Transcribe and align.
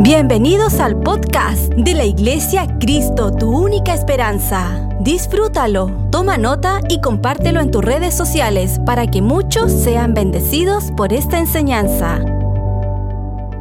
Bienvenidos 0.00 0.74
al 0.74 1.00
podcast 1.00 1.72
de 1.74 1.92
la 1.92 2.04
Iglesia 2.04 2.78
Cristo, 2.78 3.32
tu 3.32 3.50
única 3.50 3.92
esperanza. 3.92 4.88
Disfrútalo, 5.00 5.90
toma 6.12 6.38
nota 6.38 6.80
y 6.88 7.00
compártelo 7.00 7.60
en 7.60 7.72
tus 7.72 7.84
redes 7.84 8.14
sociales 8.16 8.78
para 8.86 9.08
que 9.08 9.22
muchos 9.22 9.72
sean 9.72 10.14
bendecidos 10.14 10.92
por 10.96 11.12
esta 11.12 11.40
enseñanza. 11.40 12.20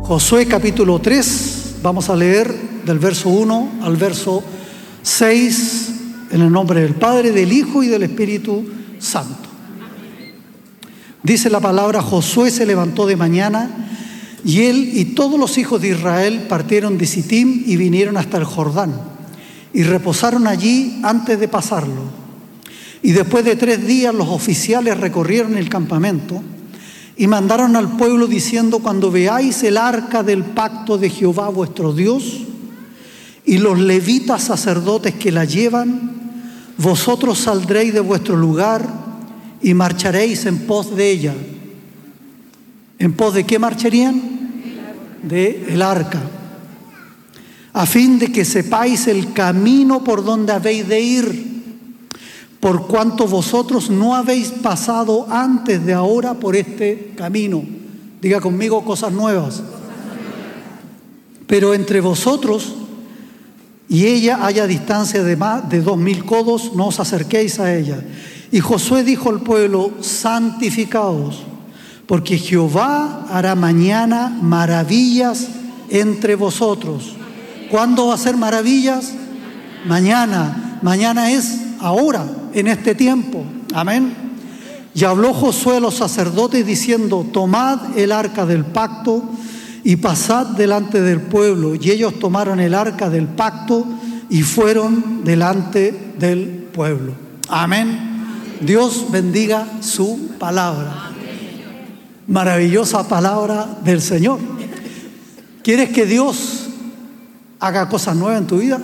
Josué 0.04 0.46
capítulo 0.46 1.00
3, 1.00 1.78
vamos 1.81 2.08
a 2.08 2.15
leer 2.15 2.54
del 2.85 2.99
verso 2.99 3.29
1 3.29 3.69
al 3.81 3.96
verso 3.96 4.44
6 5.01 5.94
en 6.33 6.42
el 6.42 6.51
nombre 6.51 6.81
del 6.81 6.94
Padre, 6.94 7.31
del 7.31 7.51
Hijo 7.51 7.81
y 7.81 7.88
del 7.88 8.04
Espíritu 8.04 8.63
Santo. 8.99 9.49
Dice 11.24 11.49
la 11.49 11.60
palabra, 11.60 12.04
Josué 12.04 12.51
se 12.51 12.67
levantó 12.67 13.08
de 13.08 13.15
mañana 13.15 13.87
y 14.46 14.62
él 14.63 14.92
y 14.94 15.06
todos 15.06 15.40
los 15.40 15.58
hijos 15.58 15.81
de 15.81 15.90
Israel 15.90 16.45
partieron 16.48 16.98
de 16.98 17.05
Sittim 17.05 17.64
y 17.66 17.76
vinieron 17.76 18.18
hasta 18.18 18.38
el 18.38 18.44
Jordán 18.44 18.94
y 19.73 19.84
reposaron 19.84 20.48
allí 20.48 21.00
antes 21.04 21.40
de 21.40 21.48
pasarlo. 21.48 22.04
Y 23.02 23.12
después 23.12 23.46
de 23.46 23.55
tres 23.55 23.86
días 23.86 24.13
los 24.13 24.27
oficiales 24.27 25.00
recorrieron 25.00 25.58
el 25.58 25.70
campamento 25.70 26.41
y 27.16 27.27
mandaron 27.27 27.76
al 27.76 27.98
pueblo 27.98 28.27
diciendo, 28.27 28.80
cuando 28.80 29.12
veáis 29.12 29.63
el 29.63 29.77
arca 29.77 30.23
del 30.23 30.44
pacto 30.44 30.98
de 30.98 31.10
Jehová 31.10 31.49
vuestro 31.49 31.94
Dios 31.94 32.44
y 33.46 33.58
los 33.58 33.80
levitas 33.80 34.44
sacerdotes 34.44 35.16
que 35.16 35.32
la 35.32 35.46
llevan, 35.46 36.12
vosotros 36.77 37.40
saldréis 37.40 37.94
de 37.94 38.02
vuestro 38.02 38.35
lugar 38.35 38.88
y 39.62 39.74
marcharéis 39.74 40.46
en 40.46 40.60
pos 40.68 40.96
de 40.96 41.10
ella. 41.10 41.34
¿En 43.00 43.14
pos 43.14 43.34
de 43.34 43.46
qué 43.46 43.60
marcharían? 43.60 44.22
De 45.22 45.66
el 45.70 45.82
arca. 45.82 46.22
A 47.74 47.86
fin 47.86 48.18
de 48.18 48.32
que 48.32 48.44
sepáis 48.44 49.08
el 49.08 49.34
camino 49.34 50.04
por 50.04 50.24
donde 50.24 50.54
habéis 50.54 50.88
de 50.88 50.99
ir, 50.99 51.48
por 52.60 52.88
cuanto 52.88 53.27
vosotros 53.27 53.91
no 53.91 54.16
habéis 54.16 54.49
pasado 54.49 55.27
antes 55.30 55.86
de 55.86 55.94
ahora 55.94 56.34
por 56.34 56.55
este 56.55 57.13
camino. 57.16 57.63
Diga 58.20 58.41
conmigo 58.41 58.84
cosas 58.84 59.12
nuevas. 59.12 59.62
Pero 61.46 61.76
entre 61.76 62.02
vosotros 62.02 62.74
y 63.88 64.08
ella 64.08 64.43
haya 64.43 64.66
distancia 64.66 65.23
de 65.23 65.36
más 65.36 65.69
de 65.69 65.81
dos 65.81 65.97
mil 65.97 66.25
codos, 66.25 66.73
no 66.75 66.88
os 66.88 66.99
acerquéis 66.99 67.59
a 67.59 67.75
ella. 67.75 68.03
Y 68.52 68.59
Josué 68.59 69.03
dijo 69.03 69.30
al 69.30 69.41
pueblo, 69.41 69.91
santificaos 70.02 71.43
porque 72.08 72.38
Jehová 72.38 73.25
hará 73.30 73.53
mañana 73.55 74.36
maravillas 74.41 75.47
entre 75.89 76.36
vosotros. 76.36 77.16
¿Cuándo 77.69 78.08
va 78.08 78.16
a 78.16 78.17
ser 78.17 78.38
maravillas? 78.38 79.11
Mañana. 79.86 80.80
Mañana 80.81 81.31
es 81.31 81.59
ahora, 81.80 82.25
en 82.53 82.67
este 82.67 82.95
tiempo. 82.95 83.44
Amén. 83.73 84.16
Y 84.94 85.03
habló 85.03 85.33
Josué 85.33 85.77
a 85.77 85.80
los 85.81 85.95
sacerdotes 85.95 86.66
diciendo, 86.66 87.25
tomad 87.31 87.97
el 87.97 88.11
arca 88.11 88.45
del 88.45 88.64
pacto 88.64 89.23
y 89.83 89.97
pasad 89.97 90.47
delante 90.47 91.02
del 91.02 91.19
pueblo. 91.21 91.75
Y 91.75 91.92
ellos 91.92 92.19
tomaron 92.19 92.59
el 92.59 92.73
arca 92.73 93.09
del 93.09 93.27
pacto 93.27 93.86
y 94.30 94.44
fueron 94.44 95.25
delante 95.25 96.14
del 96.17 96.69
pueblo. 96.73 97.14
Amén. 97.49 97.99
Dios 98.61 99.08
bendiga 99.11 99.67
su 99.81 100.30
palabra 100.39 101.06
maravillosa 102.28 103.08
palabra 103.08 103.80
del 103.83 104.02
Señor. 104.02 104.39
¿Quieres 105.64 105.89
que 105.89 106.06
Dios 106.06 106.67
haga 107.59 107.89
cosas 107.89 108.16
nuevas 108.16 108.42
en 108.42 108.47
tu 108.47 108.59
vida? 108.59 108.80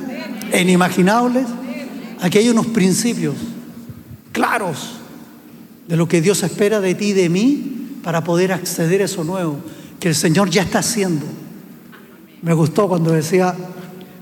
Inimaginables. 0.58 1.46
Aquí 2.22 2.38
hay 2.38 2.50
unos 2.50 2.68
principios 2.68 3.36
claros 4.32 4.94
de 5.88 5.98
lo 5.98 6.08
que 6.08 6.22
Dios 6.22 6.42
espera 6.44 6.80
de 6.80 6.96
ti 6.96 7.08
y 7.08 7.14
de 7.14 7.30
mí 7.30 8.00
para 8.03 8.24
poder 8.24 8.53
acceder 8.53 9.02
a 9.02 9.06
eso 9.06 9.24
nuevo 9.24 9.58
que 10.00 10.09
el 10.09 10.16
Señor 10.16 10.50
ya 10.50 10.64
está 10.64 10.80
haciendo. 10.80 11.26
Me 12.42 12.53
gustó 12.53 12.88
cuando 12.90 13.12
decía, 13.12 13.56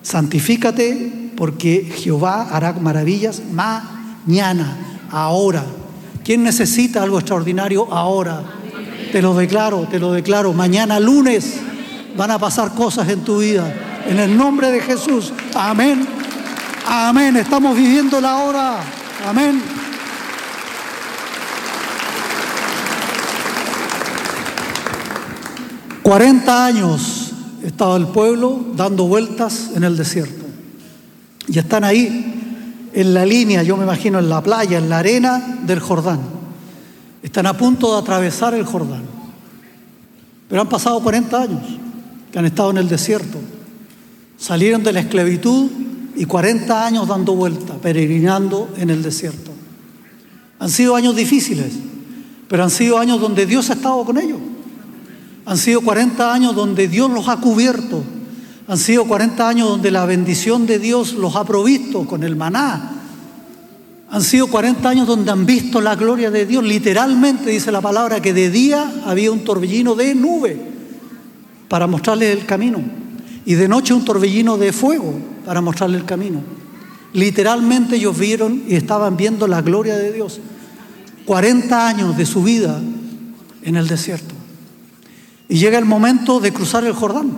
santifícate 0.01 1.31
porque 1.35 1.91
Jehová 1.95 2.49
hará 2.51 2.73
maravillas 2.73 3.41
mañana, 3.51 4.77
ahora. 5.09 5.65
¿Quién 6.23 6.43
necesita 6.43 7.01
algo 7.01 7.17
extraordinario 7.17 7.91
ahora? 7.91 8.60
Te 9.11 9.21
lo 9.21 9.33
declaro, 9.33 9.87
te 9.91 9.99
lo 9.99 10.13
declaro. 10.13 10.53
Mañana 10.53 10.99
lunes 10.99 11.59
van 12.15 12.31
a 12.31 12.39
pasar 12.39 12.73
cosas 12.73 13.09
en 13.09 13.21
tu 13.21 13.39
vida. 13.39 13.73
En 14.07 14.19
el 14.19 14.37
nombre 14.37 14.71
de 14.71 14.79
Jesús. 14.79 15.33
Amén. 15.53 16.07
Amén. 16.87 17.35
Estamos 17.35 17.75
viviendo 17.75 18.21
la 18.21 18.37
hora. 18.37 18.77
Amén. 19.27 19.61
Cuarenta 26.01 26.65
años 26.65 27.31
estaba 27.63 27.97
el 27.97 28.07
pueblo 28.07 28.65
dando 28.75 29.05
vueltas 29.05 29.71
en 29.75 29.83
el 29.83 29.97
desierto. 29.97 30.45
Y 31.47 31.59
están 31.59 31.83
ahí 31.83 32.89
en 32.93 33.13
la 33.13 33.25
línea, 33.25 33.61
yo 33.63 33.75
me 33.77 33.83
imagino 33.83 34.19
en 34.19 34.29
la 34.29 34.41
playa, 34.41 34.77
en 34.77 34.89
la 34.89 34.99
arena 34.99 35.59
del 35.63 35.79
Jordán. 35.79 36.40
Están 37.23 37.45
a 37.45 37.57
punto 37.57 37.93
de 37.93 37.99
atravesar 37.99 38.53
el 38.53 38.65
Jordán. 38.65 39.03
Pero 40.49 40.61
han 40.61 40.69
pasado 40.69 41.01
40 41.01 41.41
años 41.41 41.61
que 42.31 42.39
han 42.39 42.45
estado 42.45 42.71
en 42.71 42.77
el 42.77 42.89
desierto. 42.89 43.39
Salieron 44.37 44.83
de 44.83 44.91
la 44.91 45.01
esclavitud 45.01 45.69
y 46.15 46.25
40 46.25 46.85
años 46.85 47.07
dando 47.07 47.35
vuelta, 47.35 47.75
peregrinando 47.75 48.69
en 48.77 48.89
el 48.89 49.03
desierto. 49.03 49.51
Han 50.59 50.69
sido 50.69 50.95
años 50.95 51.15
difíciles, 51.15 51.73
pero 52.47 52.63
han 52.63 52.69
sido 52.69 52.97
años 52.97 53.21
donde 53.21 53.45
Dios 53.45 53.69
ha 53.69 53.73
estado 53.73 54.03
con 54.03 54.17
ellos. 54.17 54.39
Han 55.45 55.57
sido 55.57 55.81
40 55.81 56.33
años 56.33 56.55
donde 56.55 56.87
Dios 56.87 57.09
los 57.09 57.27
ha 57.27 57.37
cubierto. 57.37 58.03
Han 58.67 58.77
sido 58.77 59.05
40 59.05 59.47
años 59.47 59.69
donde 59.69 59.91
la 59.91 60.05
bendición 60.05 60.65
de 60.65 60.79
Dios 60.79 61.13
los 61.13 61.35
ha 61.35 61.43
provisto 61.43 62.05
con 62.05 62.23
el 62.23 62.35
maná, 62.35 63.00
han 64.11 64.21
sido 64.21 64.47
40 64.47 64.89
años 64.89 65.07
donde 65.07 65.31
han 65.31 65.45
visto 65.45 65.79
la 65.79 65.95
gloria 65.95 66.29
de 66.29 66.45
Dios. 66.45 66.65
Literalmente 66.65 67.49
dice 67.49 67.71
la 67.71 67.79
palabra 67.79 68.21
que 68.21 68.33
de 68.33 68.49
día 68.49 68.91
había 69.05 69.31
un 69.31 69.45
torbellino 69.45 69.95
de 69.95 70.13
nube 70.13 70.59
para 71.69 71.87
mostrarles 71.87 72.37
el 72.37 72.45
camino. 72.45 72.81
Y 73.45 73.53
de 73.53 73.69
noche 73.69 73.93
un 73.93 74.03
torbellino 74.03 74.57
de 74.57 74.73
fuego 74.73 75.17
para 75.45 75.61
mostrarles 75.61 76.01
el 76.01 76.05
camino. 76.05 76.41
Literalmente 77.13 77.95
ellos 77.95 78.19
vieron 78.19 78.63
y 78.67 78.75
estaban 78.75 79.15
viendo 79.15 79.47
la 79.47 79.61
gloria 79.61 79.95
de 79.95 80.11
Dios. 80.11 80.41
40 81.23 81.87
años 81.87 82.17
de 82.17 82.25
su 82.25 82.43
vida 82.43 82.81
en 83.63 83.75
el 83.77 83.87
desierto. 83.87 84.35
Y 85.47 85.57
llega 85.57 85.77
el 85.77 85.85
momento 85.85 86.41
de 86.41 86.51
cruzar 86.51 86.83
el 86.83 86.93
Jordán. 86.93 87.31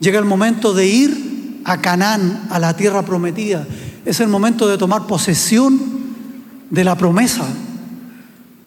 Llega 0.00 0.18
el 0.18 0.26
momento 0.26 0.74
de 0.74 0.86
ir 0.86 1.60
a 1.64 1.80
Canaán, 1.80 2.48
a 2.50 2.58
la 2.58 2.76
tierra 2.76 3.02
prometida. 3.06 3.66
Es 4.04 4.20
el 4.20 4.28
momento 4.28 4.66
de 4.68 4.78
tomar 4.78 5.06
posesión 5.06 5.80
de 6.70 6.84
la 6.84 6.96
promesa. 6.96 7.44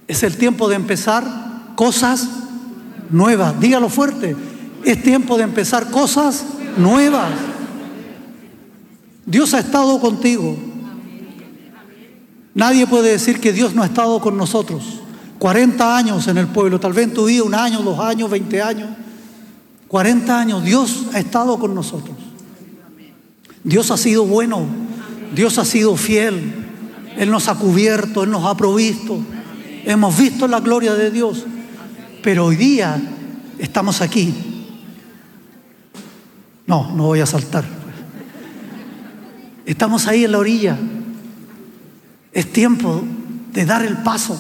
Es 0.08 0.24
el 0.24 0.38
tiempo 0.38 0.70
de 0.70 0.76
empezar 0.76 1.74
cosas 1.76 2.30
nuevas. 3.10 3.60
Dígalo 3.60 3.90
fuerte. 3.90 4.36
Es 4.84 5.02
tiempo 5.02 5.38
de 5.38 5.44
empezar 5.44 5.90
cosas 5.90 6.46
nuevas. 6.78 7.32
Dios 9.26 9.54
ha 9.54 9.60
estado 9.60 10.00
contigo. 10.00 10.56
Nadie 12.54 12.88
puede 12.88 13.12
decir 13.12 13.42
que 13.42 13.52
Dios 13.52 13.76
no 13.76 13.84
ha 13.84 13.88
estado 13.88 14.22
con 14.22 14.38
nosotros. 14.38 15.02
40 15.40 15.98
años 15.98 16.28
en 16.28 16.38
el 16.38 16.48
pueblo, 16.48 16.80
tal 16.80 16.94
vez 16.94 17.08
en 17.08 17.14
tu 17.14 17.26
vida 17.26 17.44
un 17.44 17.54
año, 17.54 17.82
dos 17.82 18.00
años, 18.00 18.30
20 18.30 18.62
años. 18.62 18.90
40 19.88 20.40
años, 20.40 20.64
Dios 20.64 21.06
ha 21.14 21.20
estado 21.20 21.60
con 21.60 21.76
nosotros. 21.76 22.16
Dios 23.64 23.92
ha 23.92 23.98
sido 23.98 24.26
bueno. 24.26 24.85
Dios 25.34 25.58
ha 25.58 25.66
sido 25.66 25.96
fiel. 25.96 26.66
Él 27.18 27.32
nos 27.32 27.48
ha 27.48 27.56
cubierto, 27.56 28.24
Él 28.24 28.32
nos 28.32 28.46
ha 28.46 28.56
provisto. 28.56 29.20
Hemos 29.86 30.18
visto 30.18 30.48
la 30.48 30.60
gloria 30.60 30.94
de 30.94 31.12
Dios. 31.12 31.46
Pero 32.22 32.46
hoy 32.46 32.56
día 32.56 33.02
estamos 33.60 34.02
aquí. 34.02 34.34
No, 36.68 36.92
no 36.96 37.04
voy 37.04 37.22
a 37.22 37.26
saltar. 37.26 37.64
Estamos 39.66 40.08
ahí 40.08 40.26
en 40.26 40.32
la 40.32 40.40
orilla. 40.40 40.78
Es 42.32 42.52
tiempo 42.52 43.04
de 43.54 43.66
dar 43.66 43.84
el 43.84 43.98
paso. 43.98 44.40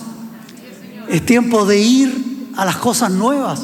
Es 1.08 1.26
tiempo 1.26 1.66
de 1.66 1.80
ir 1.80 2.52
a 2.58 2.66
las 2.66 2.78
cosas 2.78 3.12
nuevas. 3.12 3.62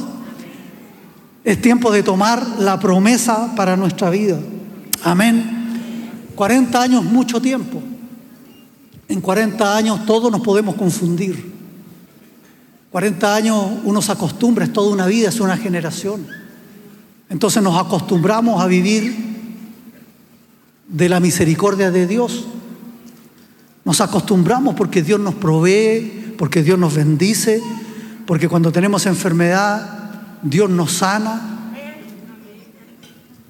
Es 1.44 1.59
tiempo 1.62 1.91
de 1.91 2.03
tomar 2.03 2.45
la 2.59 2.79
promesa 2.79 3.53
para 3.56 3.75
nuestra 3.75 4.09
vida. 4.09 4.38
Amén. 5.03 5.60
40 6.41 6.81
años 6.81 7.03
mucho 7.03 7.39
tiempo. 7.39 7.83
En 9.07 9.21
40 9.21 9.77
años 9.77 10.07
todos 10.07 10.31
nos 10.31 10.41
podemos 10.41 10.73
confundir. 10.73 11.53
40 12.89 13.35
años 13.35 13.63
uno 13.83 14.01
se 14.01 14.11
acostumbra, 14.11 14.65
es 14.65 14.73
toda 14.73 14.91
una 14.91 15.05
vida, 15.05 15.29
es 15.29 15.39
una 15.39 15.55
generación. 15.55 16.25
Entonces 17.29 17.61
nos 17.61 17.79
acostumbramos 17.79 18.59
a 18.59 18.65
vivir 18.65 19.15
de 20.88 21.09
la 21.09 21.19
misericordia 21.19 21.91
de 21.91 22.07
Dios. 22.07 22.47
Nos 23.85 24.01
acostumbramos 24.01 24.73
porque 24.73 25.03
Dios 25.03 25.19
nos 25.19 25.35
provee, 25.35 26.33
porque 26.39 26.63
Dios 26.63 26.79
nos 26.79 26.95
bendice, 26.95 27.61
porque 28.25 28.49
cuando 28.49 28.71
tenemos 28.71 29.05
enfermedad, 29.05 30.39
Dios 30.41 30.71
nos 30.71 30.91
sana. 30.91 31.75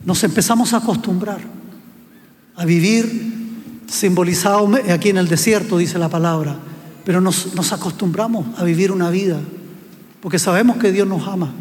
Nos 0.04 0.26
empezamos 0.26 0.74
a 0.74 0.80
acostumbrar 0.80 1.61
a 2.62 2.66
vivir 2.66 3.32
simbolizado 3.88 4.70
aquí 4.94 5.10
en 5.10 5.18
el 5.18 5.28
desierto, 5.28 5.80
dice 5.80 5.98
la 5.98 6.10
palabra, 6.10 6.56
pero 7.04 7.20
nos, 7.20 7.56
nos 7.56 7.74
acostumbramos 7.74 8.46
a 8.60 8.64
vivir 8.64 8.92
una 8.92 9.10
vida, 9.10 9.40
porque 10.22 10.38
sabemos 10.38 10.78
que 10.78 10.92
Dios 10.92 11.08
nos 11.08 11.28
ama. 11.28 11.52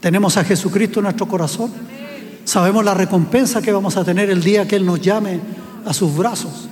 Tenemos 0.00 0.38
a 0.38 0.44
Jesucristo 0.44 1.00
en 1.00 1.04
nuestro 1.04 1.28
corazón. 1.28 1.70
Sabemos 2.46 2.82
la 2.86 2.94
recompensa 2.94 3.60
que 3.60 3.70
vamos 3.70 3.98
a 3.98 4.04
tener 4.04 4.30
el 4.30 4.42
día 4.42 4.66
que 4.66 4.76
Él 4.76 4.86
nos 4.86 4.98
llame 5.02 5.40
a 5.84 5.92
sus 5.92 6.16
brazos. 6.16 6.70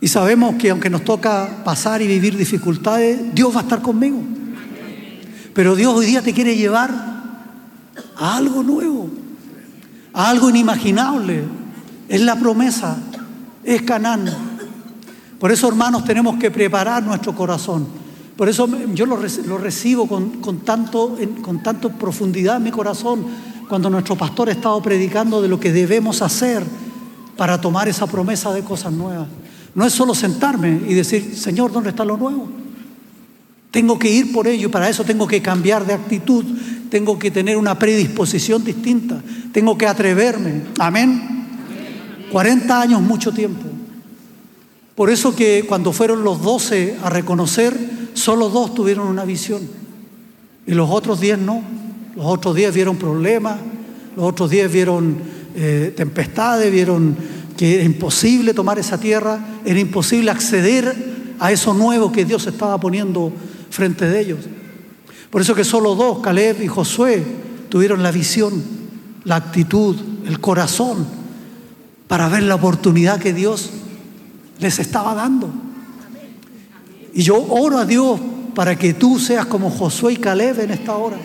Y 0.00 0.08
sabemos 0.08 0.54
que 0.54 0.70
aunque 0.70 0.88
nos 0.88 1.04
toca 1.04 1.62
pasar 1.64 2.00
y 2.00 2.06
vivir 2.06 2.34
dificultades, 2.34 3.34
Dios 3.34 3.54
va 3.54 3.60
a 3.60 3.62
estar 3.64 3.82
conmigo. 3.82 4.22
Pero 5.52 5.76
Dios 5.76 5.94
hoy 5.94 6.06
día 6.06 6.22
te 6.22 6.32
quiere 6.32 6.56
llevar 6.56 6.90
a 8.16 8.36
algo 8.38 8.62
nuevo, 8.62 9.10
a 10.14 10.30
algo 10.30 10.48
inimaginable. 10.48 11.57
Es 12.08 12.20
la 12.20 12.36
promesa, 12.36 12.96
es 13.64 13.82
Canaán. 13.82 14.26
Por 15.38 15.52
eso, 15.52 15.68
hermanos, 15.68 16.04
tenemos 16.04 16.36
que 16.36 16.50
preparar 16.50 17.02
nuestro 17.02 17.34
corazón. 17.34 17.86
Por 18.36 18.48
eso 18.48 18.68
yo 18.94 19.04
lo, 19.04 19.16
recibo 19.58 20.06
con, 20.06 20.40
con 20.40 20.60
tanto 20.60 21.90
profundidad 21.98 22.56
en 22.56 22.62
mi 22.62 22.70
corazón 22.70 23.26
cuando 23.68 23.90
nuestro 23.90 24.16
pastor 24.16 24.48
ha 24.48 24.52
estado 24.52 24.80
predicando 24.80 25.42
de 25.42 25.48
lo 25.48 25.60
que 25.60 25.72
debemos 25.72 26.22
hacer 26.22 26.64
para 27.36 27.60
tomar 27.60 27.88
esa 27.88 28.06
promesa 28.06 28.52
de 28.52 28.62
cosas 28.62 28.92
nuevas. 28.92 29.28
No 29.74 29.84
es 29.84 29.92
solo 29.92 30.14
sentarme 30.14 30.80
y 30.88 30.94
decir, 30.94 31.36
Señor, 31.36 31.70
¿dónde 31.72 31.90
está 31.90 32.04
lo 32.04 32.16
nuevo? 32.16 32.48
Tengo 33.70 33.98
que 33.98 34.10
ir 34.10 34.32
por 34.32 34.48
ello 34.48 34.68
y 34.68 34.70
para 34.70 34.88
eso 34.88 35.04
tengo 35.04 35.26
que 35.26 35.42
cambiar 35.42 35.86
de 35.86 35.92
actitud, 35.92 36.44
tengo 36.90 37.18
que 37.18 37.30
tener 37.30 37.56
una 37.56 37.78
predisposición 37.78 38.64
distinta, 38.64 39.22
tengo 39.52 39.76
que 39.76 39.86
atreverme. 39.86 40.62
Amén. 40.78 41.37
40 42.32 42.80
años, 42.80 43.02
mucho 43.02 43.32
tiempo. 43.32 43.64
Por 44.94 45.10
eso 45.10 45.34
que 45.34 45.64
cuando 45.68 45.92
fueron 45.92 46.24
los 46.24 46.42
12 46.42 46.98
a 47.02 47.10
reconocer, 47.10 47.98
Solo 48.18 48.48
dos 48.48 48.74
tuvieron 48.74 49.06
una 49.06 49.24
visión 49.24 49.62
y 50.66 50.74
los 50.74 50.90
otros 50.90 51.20
diez 51.20 51.38
no. 51.38 51.62
Los 52.16 52.26
otros 52.26 52.56
diez 52.56 52.74
vieron 52.74 52.96
problemas, 52.96 53.60
los 54.16 54.26
otros 54.26 54.50
diez 54.50 54.70
vieron 54.72 55.16
eh, 55.54 55.94
tempestades, 55.96 56.70
vieron 56.72 57.16
que 57.56 57.76
era 57.76 57.84
imposible 57.84 58.54
tomar 58.54 58.76
esa 58.80 58.98
tierra, 58.98 59.38
era 59.64 59.78
imposible 59.78 60.32
acceder 60.32 61.36
a 61.38 61.52
eso 61.52 61.72
nuevo 61.74 62.10
que 62.10 62.24
Dios 62.24 62.44
estaba 62.48 62.78
poniendo 62.80 63.32
frente 63.70 64.06
de 64.06 64.20
ellos. 64.20 64.40
Por 65.30 65.40
eso 65.40 65.54
que 65.54 65.62
solo 65.62 65.94
dos, 65.94 66.18
Caleb 66.18 66.60
y 66.60 66.66
Josué, 66.66 67.22
tuvieron 67.68 68.02
la 68.02 68.10
visión, 68.10 68.60
la 69.22 69.36
actitud, 69.36 69.94
el 70.26 70.40
corazón 70.40 71.06
para 72.08 72.28
ver 72.28 72.42
la 72.42 72.54
oportunidad 72.54 73.20
que 73.20 73.34
Dios 73.34 73.70
les 74.58 74.78
estaba 74.78 75.14
dando. 75.14 75.50
Y 77.14 77.22
yo 77.22 77.36
oro 77.36 77.78
a 77.78 77.84
Dios 77.84 78.18
para 78.54 78.76
que 78.76 78.94
tú 78.94 79.18
seas 79.18 79.46
como 79.46 79.70
Josué 79.70 80.14
y 80.14 80.16
Caleb 80.16 80.60
en 80.60 80.70
esta 80.70 80.96
hora. 80.96 81.18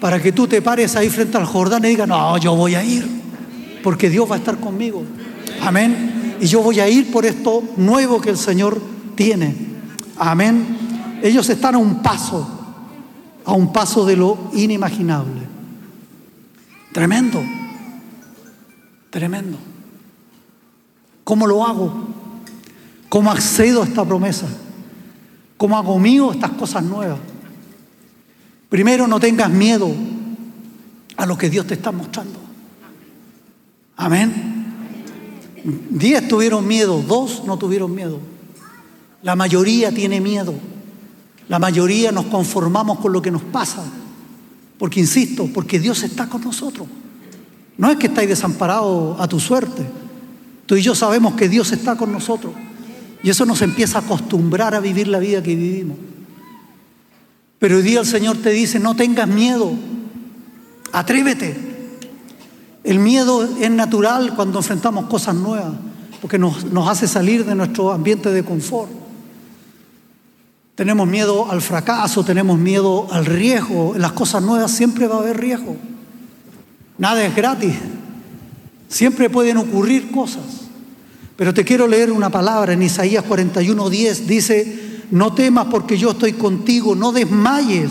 Para 0.00 0.20
que 0.22 0.32
tú 0.32 0.46
te 0.46 0.62
pares 0.62 0.96
ahí 0.96 1.10
frente 1.10 1.36
al 1.36 1.44
Jordán 1.44 1.84
y 1.84 1.88
digas, 1.88 2.08
no, 2.08 2.38
yo 2.38 2.54
voy 2.54 2.74
a 2.74 2.82
ir, 2.82 3.06
porque 3.82 4.08
Dios 4.08 4.30
va 4.30 4.36
a 4.36 4.38
estar 4.38 4.58
conmigo. 4.58 5.02
Amén. 5.60 6.36
Y 6.40 6.46
yo 6.46 6.62
voy 6.62 6.80
a 6.80 6.88
ir 6.88 7.10
por 7.12 7.26
esto 7.26 7.62
nuevo 7.76 8.20
que 8.20 8.30
el 8.30 8.38
Señor 8.38 8.80
tiene. 9.14 9.54
Amén. 10.16 11.18
Ellos 11.22 11.48
están 11.48 11.74
a 11.74 11.78
un 11.78 12.02
paso, 12.02 12.48
a 13.44 13.52
un 13.52 13.72
paso 13.72 14.04
de 14.04 14.16
lo 14.16 14.50
inimaginable. 14.54 15.42
Tremendo. 16.92 17.42
Tremendo. 19.10 19.71
¿Cómo 21.24 21.46
lo 21.46 21.64
hago? 21.66 21.92
¿Cómo 23.08 23.30
accedo 23.30 23.82
a 23.82 23.86
esta 23.86 24.04
promesa? 24.04 24.46
¿Cómo 25.56 25.76
hago 25.76 25.98
mío 25.98 26.32
estas 26.32 26.50
cosas 26.52 26.82
nuevas? 26.82 27.18
Primero, 28.68 29.06
no 29.06 29.20
tengas 29.20 29.50
miedo 29.50 29.90
a 31.16 31.26
lo 31.26 31.36
que 31.36 31.50
Dios 31.50 31.66
te 31.66 31.74
está 31.74 31.92
mostrando. 31.92 32.38
Amén. 33.96 34.64
Diez 35.90 36.26
tuvieron 36.26 36.66
miedo, 36.66 37.02
dos 37.06 37.44
no 37.44 37.56
tuvieron 37.56 37.94
miedo. 37.94 38.18
La 39.22 39.36
mayoría 39.36 39.92
tiene 39.92 40.20
miedo. 40.20 40.54
La 41.48 41.58
mayoría 41.58 42.10
nos 42.10 42.26
conformamos 42.26 42.98
con 42.98 43.12
lo 43.12 43.22
que 43.22 43.30
nos 43.30 43.42
pasa. 43.42 43.84
Porque, 44.78 45.00
insisto, 45.00 45.48
porque 45.52 45.78
Dios 45.78 46.02
está 46.02 46.28
con 46.28 46.42
nosotros. 46.42 46.88
No 47.76 47.90
es 47.90 47.96
que 47.98 48.08
estáis 48.08 48.28
desamparados 48.28 49.20
a 49.20 49.28
tu 49.28 49.38
suerte. 49.38 49.86
Tú 50.72 50.76
y 50.76 50.80
yo 50.80 50.94
sabemos 50.94 51.34
que 51.34 51.50
Dios 51.50 51.70
está 51.72 51.96
con 51.96 52.10
nosotros. 52.10 52.54
Y 53.22 53.28
eso 53.28 53.44
nos 53.44 53.60
empieza 53.60 53.98
a 53.98 54.00
acostumbrar 54.00 54.74
a 54.74 54.80
vivir 54.80 55.06
la 55.06 55.18
vida 55.18 55.42
que 55.42 55.54
vivimos. 55.54 55.98
Pero 57.58 57.76
hoy 57.76 57.82
día 57.82 58.00
el 58.00 58.06
Señor 58.06 58.38
te 58.38 58.48
dice, 58.48 58.78
no 58.78 58.96
tengas 58.96 59.28
miedo, 59.28 59.70
atrévete. 60.90 61.54
El 62.84 63.00
miedo 63.00 63.46
es 63.60 63.70
natural 63.70 64.34
cuando 64.34 64.60
enfrentamos 64.60 65.10
cosas 65.10 65.34
nuevas, 65.34 65.74
porque 66.22 66.38
nos, 66.38 66.64
nos 66.64 66.88
hace 66.88 67.06
salir 67.06 67.44
de 67.44 67.54
nuestro 67.54 67.92
ambiente 67.92 68.30
de 68.30 68.42
confort. 68.42 68.90
Tenemos 70.74 71.06
miedo 71.06 71.50
al 71.50 71.60
fracaso, 71.60 72.24
tenemos 72.24 72.58
miedo 72.58 73.08
al 73.10 73.26
riesgo. 73.26 73.94
En 73.94 74.00
las 74.00 74.12
cosas 74.12 74.42
nuevas 74.42 74.70
siempre 74.70 75.06
va 75.06 75.16
a 75.16 75.18
haber 75.18 75.38
riesgo. 75.38 75.76
Nada 76.96 77.22
es 77.26 77.36
gratis. 77.36 77.74
Siempre 78.92 79.30
pueden 79.30 79.56
ocurrir 79.56 80.10
cosas. 80.10 80.44
Pero 81.34 81.54
te 81.54 81.64
quiero 81.64 81.88
leer 81.88 82.12
una 82.12 82.28
palabra 82.28 82.74
en 82.74 82.82
Isaías 82.82 83.24
41:10. 83.24 84.26
Dice, 84.26 84.80
no 85.10 85.32
temas 85.32 85.68
porque 85.70 85.96
yo 85.96 86.10
estoy 86.10 86.34
contigo, 86.34 86.94
no 86.94 87.10
desmayes, 87.10 87.90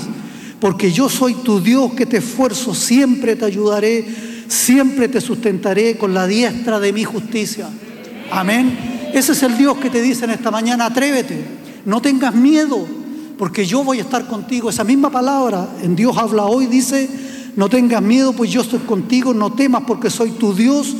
porque 0.60 0.92
yo 0.92 1.10
soy 1.10 1.34
tu 1.34 1.60
Dios 1.60 1.94
que 1.94 2.06
te 2.06 2.18
esfuerzo, 2.18 2.76
siempre 2.76 3.36
te 3.36 3.46
ayudaré, 3.46 4.06
siempre 4.48 5.08
te 5.08 5.20
sustentaré 5.22 5.98
con 5.98 6.14
la 6.14 6.28
diestra 6.28 6.80
de 6.80 6.94
mi 6.94 7.04
justicia. 7.04 7.68
Amén. 8.32 9.10
Ese 9.12 9.32
es 9.32 9.42
el 9.42 9.58
Dios 9.58 9.78
que 9.78 9.90
te 9.90 10.04
dice 10.04 10.26
en 10.26 10.32
esta 10.32 10.52
mañana, 10.52 10.86
atrévete, 10.86 11.44
no 11.84 12.00
tengas 12.00 12.36
miedo, 12.36 12.86
porque 13.40 13.66
yo 13.66 13.84
voy 13.84 13.98
a 13.98 14.04
estar 14.04 14.28
contigo. 14.28 14.70
Esa 14.70 14.84
misma 14.84 15.10
palabra 15.10 15.68
en 15.82 15.96
Dios 15.96 16.16
habla 16.16 16.44
hoy, 16.44 16.68
dice, 16.68 17.10
no 17.56 17.70
tengas 17.70 18.02
miedo, 18.02 18.34
pues 18.34 18.52
yo 18.52 18.62
estoy 18.62 18.80
contigo, 18.80 19.34
no 19.34 19.52
temas 19.52 19.84
porque 19.86 20.10
soy 20.10 20.32
tu 20.32 20.54
Dios 20.54 20.96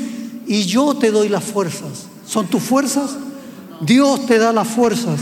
y 0.48 0.64
yo 0.64 0.94
te 0.96 1.12
doy 1.12 1.30
las 1.30 1.44
fuerzas. 1.44 2.08
¿Son 2.26 2.48
tus 2.48 2.62
fuerzas? 2.62 3.12
Dios 3.82 4.26
te 4.26 4.38
da 4.38 4.52
las 4.52 4.68
fuerzas. 4.68 5.20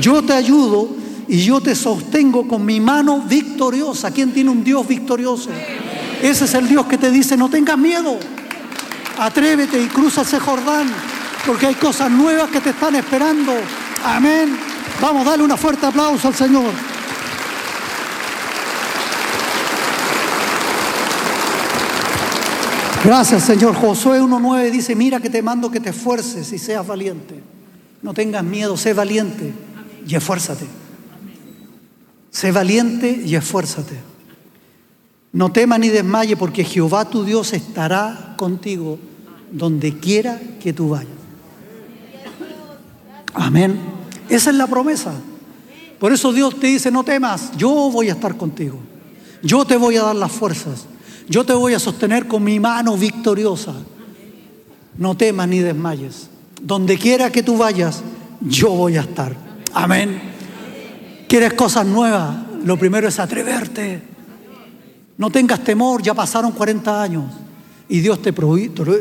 Yo 0.00 0.22
te 0.22 0.32
ayudo 0.32 0.88
y 1.28 1.44
yo 1.44 1.60
te 1.60 1.74
sostengo 1.74 2.48
con 2.48 2.64
mi 2.64 2.80
mano 2.80 3.20
victoriosa. 3.20 4.10
¿Quién 4.10 4.32
tiene 4.32 4.50
un 4.50 4.64
Dios 4.64 4.86
victorioso? 4.86 5.50
Ese 6.22 6.44
es 6.44 6.54
el 6.54 6.68
Dios 6.68 6.86
que 6.86 6.98
te 6.98 7.10
dice, 7.10 7.36
no 7.36 7.48
tengas 7.48 7.78
miedo. 7.78 8.18
Atrévete 9.18 9.82
y 9.82 9.86
cruza 9.86 10.22
ese 10.22 10.40
Jordán, 10.40 10.88
porque 11.46 11.66
hay 11.66 11.74
cosas 11.74 12.10
nuevas 12.10 12.50
que 12.50 12.60
te 12.60 12.70
están 12.70 12.94
esperando. 12.96 13.52
Amén. 14.04 14.56
Vamos, 15.00 15.24
dale 15.24 15.42
un 15.42 15.56
fuerte 15.56 15.86
aplauso 15.86 16.28
al 16.28 16.34
Señor. 16.34 16.91
Gracias, 23.04 23.42
Señor. 23.42 23.74
Josué 23.74 24.20
1.9 24.20 24.70
dice, 24.70 24.94
mira 24.94 25.18
que 25.18 25.28
te 25.28 25.42
mando 25.42 25.70
que 25.70 25.80
te 25.80 25.90
esfuerces 25.90 26.52
y 26.52 26.58
seas 26.58 26.86
valiente. 26.86 27.42
No 28.00 28.14
tengas 28.14 28.44
miedo, 28.44 28.76
sé 28.76 28.94
valiente 28.94 29.52
y 30.06 30.14
esfuérzate. 30.14 30.66
Sé 32.30 32.52
valiente 32.52 33.22
y 33.24 33.34
esfuérzate. 33.34 33.98
No 35.32 35.50
temas 35.50 35.80
ni 35.80 35.88
desmaye 35.88 36.36
porque 36.36 36.62
Jehová 36.62 37.04
tu 37.08 37.24
Dios 37.24 37.52
estará 37.52 38.34
contigo 38.36 38.98
donde 39.50 39.98
quiera 39.98 40.40
que 40.60 40.72
tú 40.72 40.90
vayas. 40.90 41.10
Amén. 43.34 43.80
Esa 44.28 44.50
es 44.50 44.56
la 44.56 44.66
promesa. 44.68 45.12
Por 45.98 46.12
eso 46.12 46.32
Dios 46.32 46.58
te 46.58 46.68
dice, 46.68 46.90
no 46.90 47.02
temas, 47.02 47.50
yo 47.56 47.90
voy 47.90 48.10
a 48.10 48.12
estar 48.12 48.36
contigo. 48.36 48.78
Yo 49.42 49.64
te 49.64 49.76
voy 49.76 49.96
a 49.96 50.02
dar 50.02 50.16
las 50.16 50.30
fuerzas. 50.30 50.86
Yo 51.32 51.46
te 51.46 51.54
voy 51.54 51.72
a 51.72 51.78
sostener 51.78 52.28
con 52.28 52.44
mi 52.44 52.60
mano 52.60 52.94
victoriosa. 52.94 53.72
No 54.98 55.16
temas 55.16 55.48
ni 55.48 55.60
desmayes. 55.60 56.28
Donde 56.60 56.98
quiera 56.98 57.32
que 57.32 57.42
tú 57.42 57.56
vayas, 57.56 58.02
yo 58.42 58.68
voy 58.68 58.98
a 58.98 59.00
estar. 59.00 59.34
Amén. 59.72 60.20
¿Quieres 61.30 61.54
cosas 61.54 61.86
nuevas? 61.86 62.36
Lo 62.66 62.78
primero 62.78 63.08
es 63.08 63.18
atreverte. 63.18 64.02
No 65.16 65.30
tengas 65.30 65.64
temor, 65.64 66.02
ya 66.02 66.12
pasaron 66.12 66.52
40 66.52 67.02
años. 67.02 67.24
Y 67.88 68.00
Dios 68.00 68.20
te, 68.20 68.34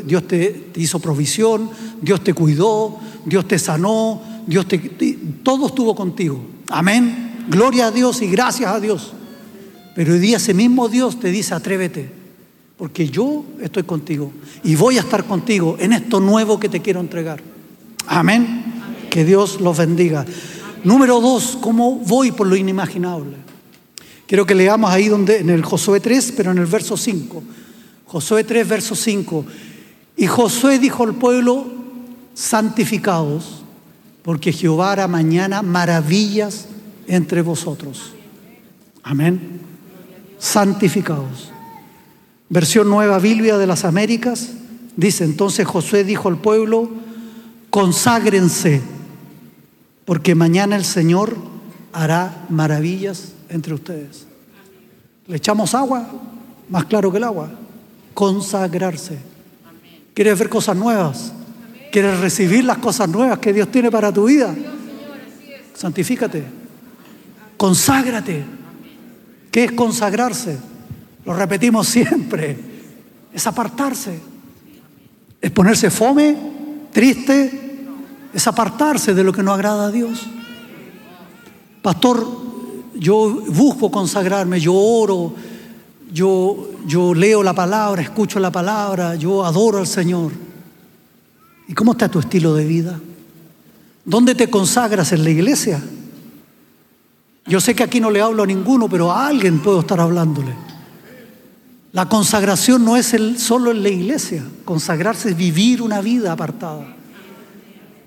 Dios 0.05 0.25
te, 0.25 0.71
hizo 0.77 0.99
provisión, 0.99 1.69
Dios 2.01 2.23
te 2.23 2.33
cuidó, 2.33 2.97
Dios 3.25 3.45
te 3.45 3.59
sanó, 3.59 4.21
Dios 4.47 4.69
te, 4.69 4.79
todo 5.43 5.67
estuvo 5.67 5.93
contigo. 5.93 6.39
Amén. 6.69 7.45
Gloria 7.49 7.87
a 7.87 7.91
Dios 7.91 8.21
y 8.21 8.27
gracias 8.27 8.73
a 8.73 8.79
Dios. 8.79 9.11
Pero 9.95 10.13
hoy 10.13 10.19
día 10.19 10.37
ese 10.37 10.53
mismo 10.53 10.87
Dios 10.87 11.19
te 11.19 11.29
dice, 11.29 11.53
atrévete, 11.53 12.20
porque 12.81 13.07
yo 13.07 13.45
estoy 13.61 13.83
contigo 13.83 14.31
y 14.63 14.73
voy 14.73 14.97
a 14.97 15.01
estar 15.01 15.23
contigo 15.25 15.77
en 15.79 15.93
esto 15.93 16.19
nuevo 16.19 16.59
que 16.59 16.67
te 16.67 16.79
quiero 16.81 16.99
entregar. 16.99 17.39
Amén. 18.07 19.05
Que 19.11 19.23
Dios 19.23 19.61
los 19.61 19.77
bendiga. 19.77 20.25
Número 20.83 21.21
dos, 21.21 21.59
¿cómo 21.61 21.97
voy 21.97 22.31
por 22.31 22.47
lo 22.47 22.55
inimaginable? 22.55 23.35
Quiero 24.25 24.47
que 24.47 24.55
leamos 24.55 24.89
ahí 24.89 25.09
donde, 25.09 25.41
en 25.41 25.51
el 25.51 25.63
Josué 25.63 25.99
3, 25.99 26.33
pero 26.35 26.49
en 26.49 26.57
el 26.57 26.65
verso 26.65 26.97
5. 26.97 27.43
Josué 28.07 28.45
3, 28.45 28.67
verso 28.67 28.95
5. 28.95 29.45
Y 30.17 30.25
Josué 30.25 30.79
dijo 30.79 31.03
al 31.03 31.13
pueblo, 31.13 31.67
santificados, 32.33 33.61
porque 34.23 34.51
Jehová 34.51 34.93
hará 34.93 35.07
mañana 35.07 35.61
maravillas 35.61 36.65
entre 37.05 37.43
vosotros. 37.43 38.13
Amén. 39.03 39.59
Santificados. 40.39 41.51
Versión 42.51 42.89
nueva 42.89 43.17
Biblia 43.17 43.57
de 43.57 43.65
las 43.65 43.85
Américas. 43.85 44.49
Dice, 44.97 45.23
entonces 45.23 45.65
Josué 45.65 46.03
dijo 46.03 46.27
al 46.27 46.37
pueblo, 46.37 46.89
conságrense, 47.69 48.81
porque 50.03 50.35
mañana 50.35 50.75
el 50.75 50.83
Señor 50.83 51.37
hará 51.93 52.45
maravillas 52.49 53.31
entre 53.47 53.73
ustedes. 53.73 54.27
Le 55.27 55.37
echamos 55.37 55.73
agua, 55.73 56.09
más 56.67 56.83
claro 56.85 57.09
que 57.09 57.19
el 57.19 57.23
agua. 57.23 57.49
Consagrarse. 58.13 59.17
¿Quieres 60.13 60.37
ver 60.37 60.49
cosas 60.49 60.75
nuevas? 60.75 61.31
¿Quieres 61.89 62.19
recibir 62.19 62.65
las 62.65 62.79
cosas 62.79 63.07
nuevas 63.07 63.39
que 63.39 63.53
Dios 63.53 63.71
tiene 63.71 63.89
para 63.89 64.11
tu 64.11 64.25
vida? 64.25 64.53
Santifícate. 65.73 66.43
Conságrate. 67.55 68.43
¿Qué 69.49 69.63
es 69.63 69.71
consagrarse? 69.71 70.70
Lo 71.25 71.33
repetimos 71.33 71.87
siempre. 71.87 72.57
Es 73.33 73.47
apartarse. 73.47 74.19
Es 75.39 75.51
ponerse 75.51 75.89
fome, 75.89 76.35
triste. 76.91 77.85
Es 78.33 78.47
apartarse 78.47 79.13
de 79.13 79.23
lo 79.23 79.33
que 79.33 79.43
no 79.43 79.53
agrada 79.53 79.87
a 79.87 79.91
Dios. 79.91 80.27
Pastor, 81.81 82.25
yo 82.95 83.43
busco 83.47 83.89
consagrarme, 83.89 84.59
yo 84.59 84.75
oro, 84.75 85.33
yo, 86.13 86.69
yo 86.85 87.13
leo 87.13 87.41
la 87.41 87.53
palabra, 87.53 88.01
escucho 88.01 88.39
la 88.39 88.51
palabra, 88.51 89.15
yo 89.15 89.43
adoro 89.43 89.79
al 89.79 89.87
Señor. 89.87 90.31
¿Y 91.67 91.73
cómo 91.73 91.93
está 91.93 92.09
tu 92.09 92.19
estilo 92.19 92.53
de 92.53 92.65
vida? 92.65 92.99
¿Dónde 94.05 94.35
te 94.35 94.49
consagras 94.49 95.11
en 95.11 95.23
la 95.23 95.29
iglesia? 95.29 95.81
Yo 97.45 97.59
sé 97.59 97.73
que 97.73 97.83
aquí 97.83 97.99
no 97.99 98.11
le 98.11 98.21
hablo 98.21 98.43
a 98.43 98.47
ninguno, 98.47 98.87
pero 98.87 99.11
a 99.11 99.27
alguien 99.27 99.59
puedo 99.59 99.79
estar 99.79 99.99
hablándole. 99.99 100.53
La 101.93 102.07
consagración 102.07 102.85
no 102.85 102.95
es 102.95 103.13
solo 103.37 103.71
en 103.71 103.83
la 103.83 103.89
iglesia. 103.89 104.45
Consagrarse 104.63 105.31
es 105.31 105.37
vivir 105.37 105.81
una 105.81 105.99
vida 106.01 106.31
apartada. 106.31 106.95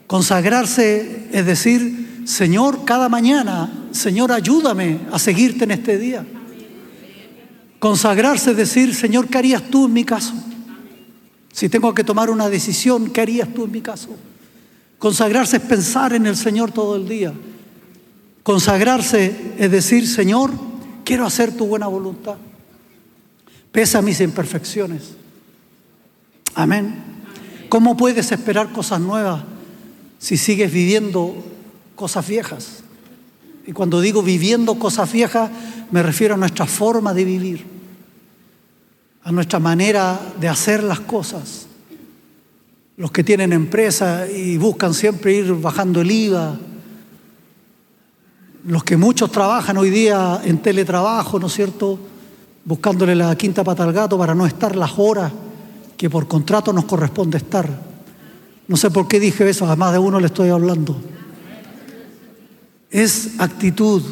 Consagrarse 0.07 1.29
es 1.33 1.45
decir, 1.45 2.23
Señor, 2.25 2.85
cada 2.85 3.09
mañana, 3.09 3.89
Señor, 3.93 4.33
ayúdame 4.33 5.01
a 5.13 5.19
seguirte 5.19 5.65
en 5.65 5.73
este 5.73 5.99
día. 5.99 6.25
Consagrarse 7.79 8.53
es 8.53 8.57
decir, 8.57 8.95
Señor, 8.95 9.29
¿qué 9.29 9.39
harías 9.39 9.63
tú 9.65 9.85
en 9.85 9.93
mi 9.93 10.05
caso? 10.05 10.33
Si 11.53 11.69
tengo 11.69 11.95
que 11.95 12.05
tomar 12.05 12.31
una 12.31 12.49
decisión, 12.49 13.11
¿qué 13.11 13.21
harías 13.21 13.49
tú 13.53 13.65
en 13.65 13.71
mi 13.71 13.83
caso? 13.83 14.09
Consagrarse 14.99 15.59
es 15.59 15.63
pensar 15.63 16.15
en 16.15 16.27
el 16.27 16.37
Señor 16.37 16.73
todo 16.73 16.97
el 16.97 17.07
día. 17.07 17.35
Consagrarse 18.43 19.55
es 19.59 19.71
decir, 19.71 20.09
Señor, 20.09 20.51
quiero 21.05 21.27
hacer 21.27 21.55
tu 21.55 21.67
buena 21.67 21.87
voluntad. 21.87 22.37
Pesa 23.75 24.01
mis 24.01 24.21
imperfecciones. 24.21 25.15
Amén. 26.55 26.95
¿Cómo 27.69 27.97
puedes 27.97 28.31
esperar 28.31 28.71
cosas 28.71 29.01
nuevas 29.01 29.43
si 30.21 30.37
sigues 30.37 30.73
viviendo 30.73 31.35
cosas 31.97 32.29
viejas? 32.29 32.85
Y 33.67 33.73
cuando 33.73 34.01
digo 34.01 34.23
viviendo 34.23 34.79
cosas 34.79 35.13
viejas, 35.13 35.51
me 35.91 36.05
refiero 36.05 36.35
a 36.35 36.39
nuestra 36.39 36.67
forma 36.67 37.13
de 37.13 37.25
vivir 37.25 37.75
a 39.25 39.33
nuestra 39.33 39.59
manera 39.59 40.21
de 40.39 40.49
hacer 40.49 40.85
las 40.85 41.01
cosas. 41.01 41.67
Los 42.97 43.11
que 43.11 43.25
tienen 43.25 43.53
empresa 43.53 44.31
y 44.31 44.57
buscan 44.57 44.95
siempre 44.95 45.35
ir 45.35 45.53
bajando 45.55 46.03
el 46.03 46.11
IVA, 46.11 46.59
los 48.67 48.85
que 48.85 48.97
muchos 48.97 49.33
trabajan 49.33 49.79
hoy 49.79 49.91
día 49.91 50.41
en 50.45 50.59
teletrabajo, 50.59 51.41
¿no 51.41 51.49
es 51.49 51.55
cierto? 51.55 51.99
Buscándole 52.65 53.15
la 53.15 53.37
quinta 53.37 53.63
pata 53.63 53.85
al 53.85 53.93
gato 53.93 54.19
para 54.19 54.35
no 54.35 54.47
estar 54.47 54.75
las 54.77 54.93
horas 54.97 55.31
que 55.97 56.09
por 56.09 56.27
contrato 56.27 56.73
nos 56.73 56.85
corresponde 56.85 57.39
estar. 57.39 57.69
No 58.67 58.77
sé 58.77 58.91
por 58.91 59.07
qué 59.07 59.21
dije 59.21 59.49
eso, 59.49 59.67
a 59.67 59.77
más 59.77 59.93
de 59.93 59.99
uno 59.99 60.19
le 60.21 60.27
estoy 60.27 60.49
hablando. 60.49 60.97
Es 62.91 63.33
actitud, 63.39 64.03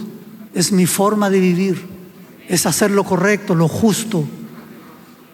es 0.55 0.73
mi 0.73 0.87
forma 0.87 1.31
de 1.31 1.41
vivir, 1.41 1.87
es 2.49 2.67
hacer 2.67 2.91
lo 2.91 3.05
correcto, 3.05 3.55
lo 3.55 3.69
justo 3.69 4.27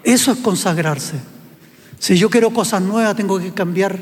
eso 0.09 0.33
es 0.33 0.39
consagrarse. 0.39 1.17
Si 1.99 2.17
yo 2.17 2.31
quiero 2.31 2.51
cosas 2.51 2.81
nuevas, 2.81 3.15
tengo 3.15 3.39
que 3.39 3.53
cambiar 3.53 3.99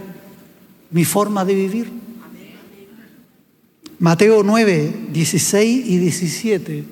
mi 0.92 1.04
forma 1.04 1.44
de 1.44 1.54
vivir. 1.54 1.92
Mateo 3.99 4.44
9, 4.44 5.08
16 5.12 5.87
y 5.87 5.96
17 5.96 6.85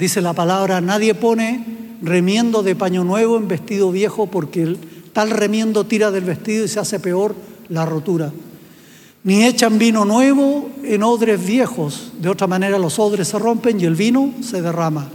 dice 0.00 0.20
la 0.20 0.32
palabra, 0.32 0.80
nadie 0.80 1.14
pone 1.14 1.64
remiendo 2.02 2.64
de 2.64 2.74
paño 2.74 3.04
nuevo 3.04 3.36
en 3.36 3.46
vestido 3.46 3.92
viejo 3.92 4.26
porque 4.26 4.62
el 4.62 4.78
tal 5.12 5.30
remiendo 5.30 5.84
tira 5.84 6.10
del 6.10 6.24
vestido 6.24 6.64
y 6.64 6.68
se 6.68 6.80
hace 6.80 6.98
peor 6.98 7.36
la 7.68 7.86
rotura. 7.86 8.32
Ni 9.22 9.44
echan 9.44 9.78
vino 9.78 10.04
nuevo 10.04 10.70
en 10.82 11.02
odres 11.02 11.44
viejos, 11.44 12.12
de 12.18 12.30
otra 12.30 12.46
manera 12.46 12.78
los 12.78 12.98
odres 12.98 13.28
se 13.28 13.38
rompen 13.38 13.78
y 13.78 13.84
el 13.84 13.94
vino 13.94 14.32
se 14.42 14.62
derrama 14.62 15.08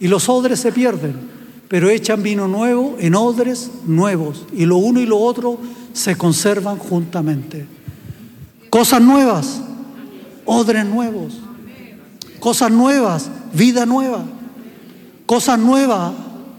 y 0.00 0.08
los 0.08 0.28
odres 0.28 0.60
se 0.60 0.72
pierden 0.72 1.36
pero 1.68 1.90
echan 1.90 2.22
vino 2.22 2.46
nuevo 2.46 2.96
en 2.98 3.14
odres 3.14 3.70
nuevos 3.84 4.44
y 4.52 4.66
lo 4.66 4.76
uno 4.76 5.00
y 5.00 5.06
lo 5.06 5.18
otro 5.18 5.58
se 5.92 6.16
conservan 6.16 6.78
juntamente. 6.78 7.66
Cosas 8.70 9.00
nuevas, 9.00 9.60
odres 10.44 10.84
nuevos. 10.86 11.40
Cosas 12.46 12.70
nuevas, 12.70 13.28
vida 13.54 13.84
nueva. 13.86 14.24
Cosas 15.26 15.58
nuevas, 15.58 16.12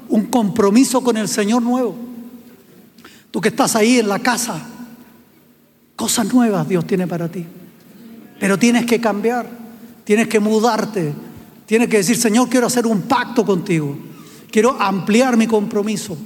un 0.10 0.25
compromiso 0.25 1.01
con 1.01 1.15
el 1.15 1.29
Señor 1.29 1.62
nuevo. 1.62 1.96
Tú 3.32 3.39
que 3.39 3.48
estás 3.48 3.74
ahí 3.77 3.98
en 3.98 4.10
la 4.10 4.20
casa, 4.20 4.60
cosas 5.96 6.34
nuevas 6.34 6.67
Dios 6.67 6.86
tiene 6.86 7.08
para 7.08 7.29
ti. 7.29 7.46
Pero 8.38 8.60
tienes 8.60 8.86
que 8.86 9.00
cambiar, 9.00 9.50
tienes 10.03 10.27
que 10.27 10.41
mudarte, 10.41 11.13
tienes 11.65 11.88
que 11.88 11.96
decir, 11.96 12.17
Señor, 12.17 12.50
quiero 12.50 12.67
hacer 12.67 12.86
un 12.86 13.03
pacto 13.03 13.46
contigo. 13.46 13.98
Quiero 14.51 14.75
ampliar 14.82 15.38
mi 15.38 15.48
compromiso. 15.48 16.17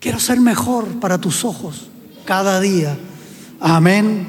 Quiero 0.00 0.18
ser 0.18 0.40
mejor 0.40 0.86
para 1.00 1.20
tus 1.20 1.44
ojos 1.44 1.88
cada 2.24 2.62
día. 2.62 2.96
Amén. 3.60 4.26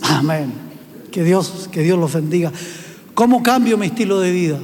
Amén. 0.00 0.54
Que 1.12 1.22
Dios, 1.22 1.68
que 1.70 1.82
Dios 1.82 1.98
los 1.98 2.14
bendiga. 2.14 2.50
¿Cómo 3.18 3.42
cambio 3.42 3.76
mi 3.76 3.86
estilo 3.86 4.20
de 4.20 4.30
vida? 4.30 4.60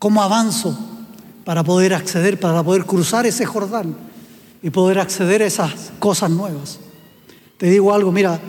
¿Cómo 0.00 0.20
avanzo 0.20 0.76
para 1.44 1.62
poder 1.62 1.94
acceder, 1.94 2.40
para 2.40 2.60
poder 2.64 2.84
cruzar 2.84 3.24
ese 3.24 3.46
Jordán 3.46 3.94
y 4.60 4.70
poder 4.70 4.98
acceder 4.98 5.40
a 5.40 5.46
esas 5.46 5.92
cosas 6.00 6.28
nuevas? 6.28 6.80
Te 7.56 7.70
digo 7.70 7.94
algo, 7.94 8.10
mira, 8.10 8.40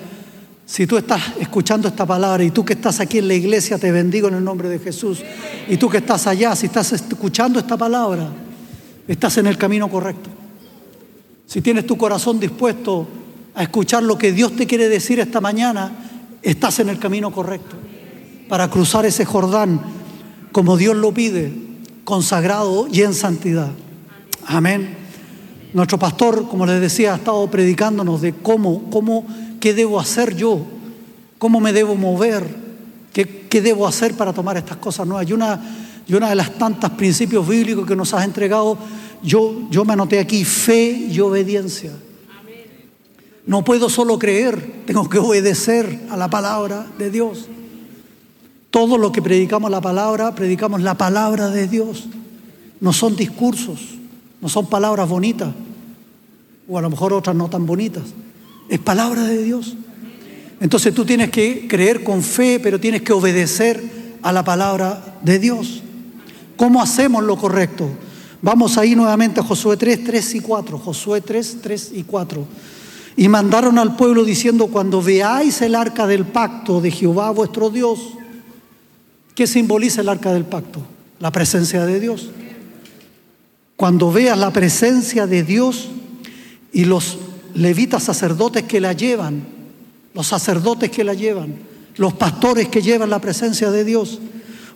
si 0.66 0.88
tú 0.88 0.98
estás 0.98 1.22
escuchando 1.40 1.90
esta 1.90 2.08
palabra 2.08 2.44
y 2.44 2.50
tú 2.50 2.66
que 2.66 2.74
estás 2.74 3.00
aquí 3.00 3.20
en 3.20 3.28
la 3.28 3.36
iglesia, 3.36 3.78
te 3.78 3.92
bendigo 3.92 4.30
en 4.30 4.34
el 4.34 4.44
nombre 4.44 4.68
de 4.68 4.80
Jesús. 4.80 5.22
Y 5.70 5.78
tú 5.78 5.88
que 5.88 5.98
estás 5.98 6.26
allá, 6.26 6.56
si 6.56 6.66
estás 6.66 6.92
escuchando 6.92 7.60
esta 7.60 7.78
palabra, 7.78 8.32
estás 9.08 9.38
en 9.38 9.46
el 9.46 9.60
camino 9.60 9.90
correcto. 9.90 10.32
Si 11.46 11.62
tienes 11.62 11.86
tu 11.86 11.98
corazón 11.98 12.40
dispuesto 12.40 13.08
a 13.54 13.62
escuchar 13.62 14.02
lo 14.02 14.18
que 14.18 14.32
Dios 14.32 14.56
te 14.56 14.66
quiere 14.66 14.90
decir 14.90 15.20
esta 15.20 15.40
mañana, 15.40 15.92
estás 16.42 16.80
en 16.80 16.90
el 16.90 16.98
camino 16.98 17.32
correcto 17.32 17.91
para 18.52 18.70
cruzar 18.70 19.06
ese 19.06 19.24
Jordán 19.24 19.80
como 20.52 20.76
Dios 20.76 20.98
lo 20.98 21.14
pide, 21.14 21.54
consagrado 22.04 22.86
y 22.92 23.02
en 23.02 23.14
santidad. 23.14 23.70
Amén. 24.46 24.98
Nuestro 25.72 25.98
pastor, 25.98 26.50
como 26.50 26.66
les 26.66 26.82
decía, 26.82 27.14
ha 27.14 27.16
estado 27.16 27.50
predicándonos 27.50 28.20
de 28.20 28.34
cómo, 28.34 28.90
cómo 28.90 29.26
¿Qué 29.62 29.74
debo 29.74 30.02
hacer 30.02 30.36
yo? 30.36 30.66
¿Cómo 31.38 31.62
me 31.62 31.72
debo 31.72 31.96
mover? 31.96 32.44
¿Qué, 33.14 33.62
debo 33.62 33.88
hacer 33.88 34.16
para 34.16 34.34
tomar 34.34 34.58
estas 34.58 34.76
cosas 34.76 35.08
nuevas? 35.08 35.30
Y 35.30 35.32
una, 35.32 35.62
Y 36.06 36.14
una 36.14 36.28
de 36.28 36.36
las 36.36 36.52
tantas 36.56 36.92
principios 36.92 37.48
bíblicos 37.48 37.88
que 37.88 37.96
nos 37.96 38.14
has 38.14 38.26
entregado, 38.26 38.78
yo, 39.24 39.62
yo 39.70 39.86
me 39.86 39.94
anoté 39.94 40.20
aquí, 40.20 40.44
fe 40.44 41.08
y 41.10 41.18
obediencia. 41.22 41.94
No 43.46 43.64
puedo 43.64 43.90
solo 43.90 44.20
creer, 44.20 44.84
tengo 44.86 45.08
que 45.08 45.20
obedecer 45.20 46.02
a 46.10 46.18
la 46.18 46.30
palabra 46.30 46.86
de 46.98 47.10
Dios. 47.10 47.48
Todo 48.72 48.98
lo 48.98 49.12
que 49.12 49.22
predicamos 49.22 49.70
la 49.70 49.82
palabra, 49.82 50.34
predicamos 50.34 50.82
la 50.82 50.96
palabra 50.96 51.50
de 51.50 51.68
Dios. 51.68 52.08
No 52.80 52.94
son 52.94 53.18
discursos, 53.18 53.82
no 54.42 54.48
son 54.48 54.68
palabras 54.68 55.08
bonitas, 55.08 55.50
o 56.68 56.78
a 56.78 56.82
lo 56.82 56.90
mejor 56.90 57.14
otras 57.14 57.36
no 57.36 57.50
tan 57.50 57.66
bonitas. 57.66 58.04
Es 58.70 58.80
palabra 58.80 59.24
de 59.24 59.44
Dios. 59.44 59.76
Entonces 60.62 60.94
tú 60.94 61.04
tienes 61.04 61.32
que 61.32 61.68
creer 61.68 62.04
con 62.04 62.24
fe, 62.24 62.62
pero 62.64 62.80
tienes 62.80 63.02
que 63.02 63.12
obedecer 63.12 63.84
a 64.22 64.32
la 64.32 64.44
palabra 64.44 65.18
de 65.22 65.38
Dios. 65.38 65.84
¿Cómo 66.56 66.82
hacemos 66.82 67.24
lo 67.24 67.36
correcto? 67.36 67.90
Vamos 68.42 68.78
ahí 68.78 68.96
nuevamente 68.96 69.42
a 69.42 69.44
Josué 69.44 69.76
3, 69.76 70.06
3 70.06 70.36
y 70.36 70.40
4. 70.40 70.80
Josué 70.80 71.20
3, 71.20 71.58
3 71.62 71.92
y 71.96 72.04
4. 72.04 72.46
Y 73.18 73.28
mandaron 73.28 73.78
al 73.78 73.98
pueblo 73.98 74.24
diciendo, 74.24 74.68
cuando 74.68 75.02
veáis 75.02 75.62
el 75.62 75.76
arca 75.76 76.08
del 76.08 76.26
pacto 76.26 76.80
de 76.80 76.92
Jehová 76.92 77.32
vuestro 77.32 77.70
Dios, 77.70 78.00
¿qué 79.42 79.48
simboliza 79.48 80.02
el 80.02 80.10
arca 80.10 80.32
del 80.32 80.46
pacto? 80.46 80.84
La 81.20 81.32
presencia 81.32 81.84
de 81.84 82.00
Dios. 82.00 82.30
Cuando 83.76 84.12
veas 84.12 84.38
la 84.38 84.54
presencia 84.54 85.26
de 85.26 85.42
Dios 85.42 85.90
y 86.72 86.86
los 86.86 87.18
levitas 87.56 88.04
sacerdotes 88.04 88.66
que 88.66 88.80
la 88.80 88.94
llevan, 88.94 89.42
los 90.14 90.28
sacerdotes 90.28 90.92
que 90.92 91.04
la 91.04 91.16
llevan, 91.16 91.56
los 91.96 92.14
pastores 92.14 92.68
que 92.68 92.84
llevan 92.84 93.10
la 93.10 93.18
presencia 93.18 93.72
de 93.72 93.84
Dios, 93.84 94.20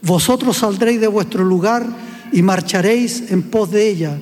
vosotros 0.02 0.58
saldréis 0.58 1.00
de 1.00 1.10
vuestro 1.10 1.44
lugar 1.44 1.86
y 2.32 2.42
marcharéis 2.42 3.30
en 3.30 3.44
pos 3.44 3.70
de 3.70 3.88
ella, 3.88 4.18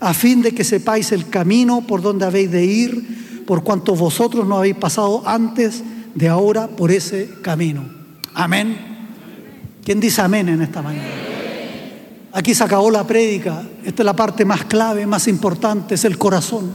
a 0.00 0.12
fin 0.12 0.42
de 0.42 0.52
que 0.52 0.64
sepáis 0.64 1.12
el 1.12 1.30
camino 1.30 1.80
por 1.86 2.02
donde 2.02 2.26
habéis 2.26 2.50
de 2.50 2.62
ir 2.62 3.44
por 3.46 3.64
cuanto 3.64 3.94
vosotros 3.94 4.46
no 4.46 4.58
habéis 4.58 4.76
pasado 4.76 5.22
antes 5.24 5.82
de 6.14 6.28
ahora 6.28 6.68
por 6.68 6.90
ese 6.90 7.30
camino. 7.40 7.84
Amén. 8.34 8.87
¿Quién 9.88 10.00
dice 10.00 10.20
amén 10.20 10.50
en 10.50 10.60
esta 10.60 10.82
mañana? 10.82 11.08
Aquí 12.34 12.54
se 12.54 12.62
acabó 12.62 12.90
la 12.90 13.06
prédica. 13.06 13.66
Esta 13.82 14.02
es 14.02 14.04
la 14.04 14.14
parte 14.14 14.44
más 14.44 14.66
clave, 14.66 15.06
más 15.06 15.26
importante, 15.28 15.94
es 15.94 16.04
el 16.04 16.18
corazón. 16.18 16.74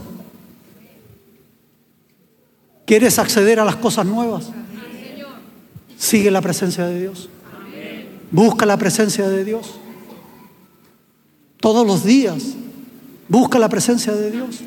¿Quieres 2.84 3.20
acceder 3.20 3.60
a 3.60 3.64
las 3.64 3.76
cosas 3.76 4.04
nuevas? 4.04 4.50
Sigue 5.96 6.28
la 6.32 6.40
presencia 6.40 6.86
de 6.86 7.02
Dios. 7.02 7.28
Busca 8.32 8.66
la 8.66 8.78
presencia 8.78 9.28
de 9.28 9.44
Dios. 9.44 9.74
Todos 11.60 11.86
los 11.86 12.02
días. 12.02 12.42
Busca 13.28 13.60
la 13.60 13.68
presencia 13.68 14.12
de 14.12 14.32
Dios. 14.32 14.58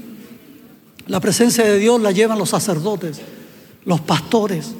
La 1.06 1.20
presencia 1.20 1.66
de 1.66 1.78
Dios 1.80 2.02
la 2.02 2.14
llevan 2.14 2.40
los 2.40 2.52
sacerdotes, 2.52 3.20
los 3.84 4.00
pastores. 4.00 4.74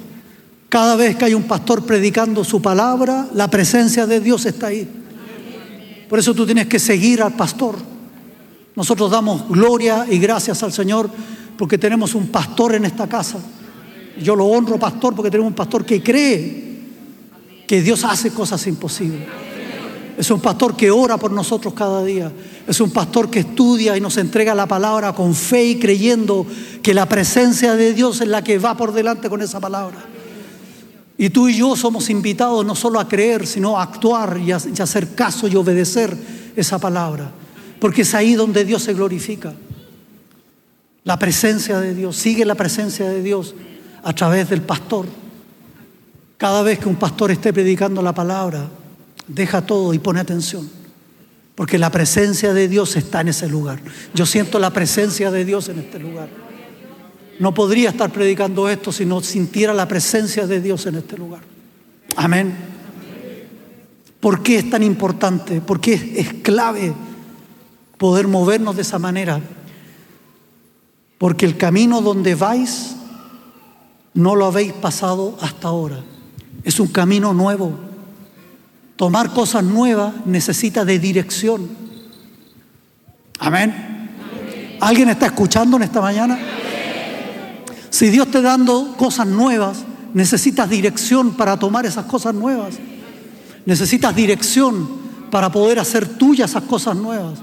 Cada 0.68 0.96
vez 0.96 1.16
que 1.16 1.24
hay 1.24 1.34
un 1.34 1.44
pastor 1.44 1.84
predicando 1.84 2.44
su 2.44 2.60
palabra, 2.60 3.26
la 3.32 3.48
presencia 3.48 4.06
de 4.06 4.20
Dios 4.20 4.44
está 4.44 4.66
ahí. 4.66 4.86
Por 6.08 6.18
eso 6.18 6.34
tú 6.34 6.44
tienes 6.44 6.66
que 6.66 6.78
seguir 6.78 7.22
al 7.22 7.34
pastor. 7.34 7.76
Nosotros 8.76 9.10
damos 9.10 9.48
gloria 9.48 10.06
y 10.08 10.18
gracias 10.18 10.62
al 10.62 10.72
Señor 10.72 11.10
porque 11.56 11.78
tenemos 11.78 12.14
un 12.14 12.28
pastor 12.28 12.74
en 12.74 12.84
esta 12.84 13.08
casa. 13.08 13.38
Yo 14.22 14.36
lo 14.36 14.46
honro, 14.46 14.78
pastor, 14.78 15.14
porque 15.14 15.30
tenemos 15.30 15.50
un 15.50 15.56
pastor 15.56 15.84
que 15.86 16.02
cree 16.02 16.68
que 17.66 17.82
Dios 17.82 18.04
hace 18.04 18.30
cosas 18.30 18.66
imposibles. 18.66 19.26
Es 20.18 20.30
un 20.30 20.40
pastor 20.40 20.76
que 20.76 20.90
ora 20.90 21.16
por 21.16 21.30
nosotros 21.30 21.72
cada 21.74 22.04
día. 22.04 22.30
Es 22.66 22.80
un 22.80 22.90
pastor 22.90 23.30
que 23.30 23.40
estudia 23.40 23.96
y 23.96 24.00
nos 24.00 24.16
entrega 24.16 24.54
la 24.54 24.66
palabra 24.66 25.14
con 25.14 25.34
fe 25.34 25.64
y 25.64 25.78
creyendo 25.78 26.44
que 26.82 26.92
la 26.92 27.06
presencia 27.06 27.74
de 27.74 27.94
Dios 27.94 28.20
es 28.20 28.28
la 28.28 28.42
que 28.42 28.58
va 28.58 28.76
por 28.76 28.92
delante 28.92 29.30
con 29.30 29.40
esa 29.42 29.60
palabra. 29.60 30.17
Y 31.20 31.30
tú 31.30 31.48
y 31.48 31.58
yo 31.58 31.74
somos 31.74 32.10
invitados 32.10 32.64
no 32.64 32.76
solo 32.76 33.00
a 33.00 33.08
creer, 33.08 33.44
sino 33.44 33.76
a 33.76 33.82
actuar 33.82 34.38
y 34.38 34.52
a, 34.52 34.56
hacer 34.56 35.16
caso 35.16 35.48
y 35.48 35.56
obedecer 35.56 36.16
esa 36.54 36.78
palabra. 36.78 37.32
Porque 37.80 38.02
es 38.02 38.14
ahí 38.14 38.34
donde 38.34 38.64
Dios 38.64 38.84
se 38.84 38.94
glorifica. 38.94 39.52
La 41.02 41.18
presencia 41.18 41.80
de 41.80 41.94
Dios, 41.94 42.16
sigue 42.16 42.44
la 42.44 42.54
presencia 42.54 43.08
de 43.08 43.20
Dios 43.20 43.56
a 44.04 44.12
través 44.12 44.48
del 44.48 44.62
pastor. 44.62 45.06
Cada 46.36 46.62
vez 46.62 46.78
que 46.78 46.88
un 46.88 46.96
pastor 46.96 47.32
esté 47.32 47.52
predicando 47.52 48.00
la 48.00 48.14
palabra, 48.14 48.68
deja 49.26 49.60
todo 49.66 49.92
y 49.92 49.98
pone 49.98 50.20
atención. 50.20 50.70
Porque 51.56 51.78
la 51.78 51.90
presencia 51.90 52.54
de 52.54 52.68
Dios 52.68 52.94
está 52.94 53.22
en 53.22 53.28
ese 53.28 53.48
lugar. 53.48 53.80
Yo 54.14 54.24
siento 54.24 54.60
la 54.60 54.70
presencia 54.70 55.32
de 55.32 55.44
Dios 55.44 55.68
en 55.68 55.80
este 55.80 55.98
lugar. 55.98 56.47
No 57.38 57.54
podría 57.54 57.90
estar 57.90 58.10
predicando 58.10 58.68
esto 58.68 58.90
si 58.92 59.06
no 59.06 59.20
sintiera 59.20 59.72
la 59.72 59.86
presencia 59.86 60.46
de 60.46 60.60
Dios 60.60 60.86
en 60.86 60.96
este 60.96 61.16
lugar. 61.16 61.40
Amén. 62.16 62.54
¿Por 64.20 64.42
qué 64.42 64.58
es 64.58 64.70
tan 64.70 64.82
importante? 64.82 65.60
¿Por 65.60 65.80
qué 65.80 66.14
es 66.16 66.34
clave 66.42 66.92
poder 67.96 68.26
movernos 68.26 68.74
de 68.74 68.82
esa 68.82 68.98
manera? 68.98 69.40
Porque 71.18 71.46
el 71.46 71.56
camino 71.56 72.00
donde 72.00 72.34
vais 72.34 72.96
no 74.14 74.34
lo 74.34 74.46
habéis 74.46 74.72
pasado 74.72 75.38
hasta 75.40 75.68
ahora. 75.68 76.00
Es 76.64 76.80
un 76.80 76.88
camino 76.88 77.32
nuevo. 77.32 77.72
Tomar 78.96 79.32
cosas 79.32 79.62
nuevas 79.62 80.12
necesita 80.26 80.84
de 80.84 80.98
dirección. 80.98 81.68
Amén. 83.38 84.08
¿Alguien 84.80 85.08
está 85.08 85.26
escuchando 85.26 85.76
en 85.76 85.84
esta 85.84 86.00
mañana? 86.00 86.36
Si 87.98 88.10
Dios 88.10 88.30
te 88.30 88.40
dando 88.40 88.94
cosas 88.96 89.26
nuevas, 89.26 89.78
necesitas 90.14 90.70
dirección 90.70 91.32
para 91.32 91.58
tomar 91.58 91.84
esas 91.84 92.04
cosas 92.04 92.32
nuevas. 92.32 92.76
Necesitas 93.66 94.14
dirección 94.14 94.88
para 95.32 95.50
poder 95.50 95.80
hacer 95.80 96.06
tuyas 96.06 96.50
esas 96.50 96.62
cosas 96.62 96.94
nuevas. 96.94 97.40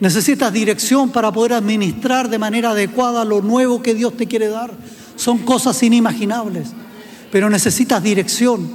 Necesitas 0.00 0.50
dirección 0.54 1.10
para 1.10 1.30
poder 1.30 1.52
administrar 1.52 2.30
de 2.30 2.38
manera 2.38 2.70
adecuada 2.70 3.26
lo 3.26 3.42
nuevo 3.42 3.82
que 3.82 3.94
Dios 3.94 4.16
te 4.16 4.26
quiere 4.26 4.48
dar. 4.48 4.72
Son 5.16 5.36
cosas 5.36 5.82
inimaginables, 5.82 6.68
pero 7.30 7.50
necesitas 7.50 8.02
dirección 8.02 8.70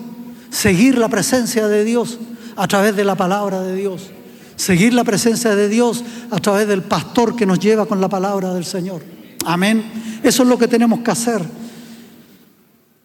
seguir 0.51 0.95
la 0.99 1.09
presencia 1.09 1.67
de 1.67 1.83
Dios 1.85 2.19
a 2.55 2.67
través 2.67 2.95
de 2.95 3.03
la 3.03 3.15
palabra 3.15 3.63
de 3.63 3.75
Dios, 3.75 4.11
seguir 4.57 4.93
la 4.93 5.03
presencia 5.03 5.55
de 5.55 5.69
Dios 5.69 6.03
a 6.29 6.37
través 6.37 6.67
del 6.67 6.83
pastor 6.83 7.35
que 7.35 7.47
nos 7.47 7.57
lleva 7.57 7.87
con 7.87 7.99
la 7.99 8.09
palabra 8.09 8.53
del 8.53 8.63
Señor. 8.63 9.01
Amén. 9.43 10.14
Eso 10.25 10.41
es 10.41 10.49
lo 10.49 10.57
que 10.57 10.67
tenemos 10.67 11.01
que 11.01 11.11
hacer. 11.11 11.39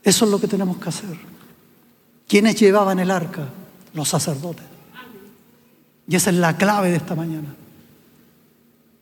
Eso 0.03 0.25
es 0.25 0.31
lo 0.31 0.41
que 0.41 0.49
tenemos 0.49 0.79
que 0.79 0.89
hacer. 0.89 1.19
¿Quiénes 2.27 2.59
llevaban 2.59 2.99
el 2.99 3.11
arca? 3.11 3.43
Los 3.93 4.09
sacerdotes. 4.09 4.65
Y 6.09 6.17
esa 6.17 6.31
es 6.31 6.37
la 6.37 6.57
clave 6.57 6.89
de 6.89 6.97
esta 6.97 7.15
mañana. 7.15 7.49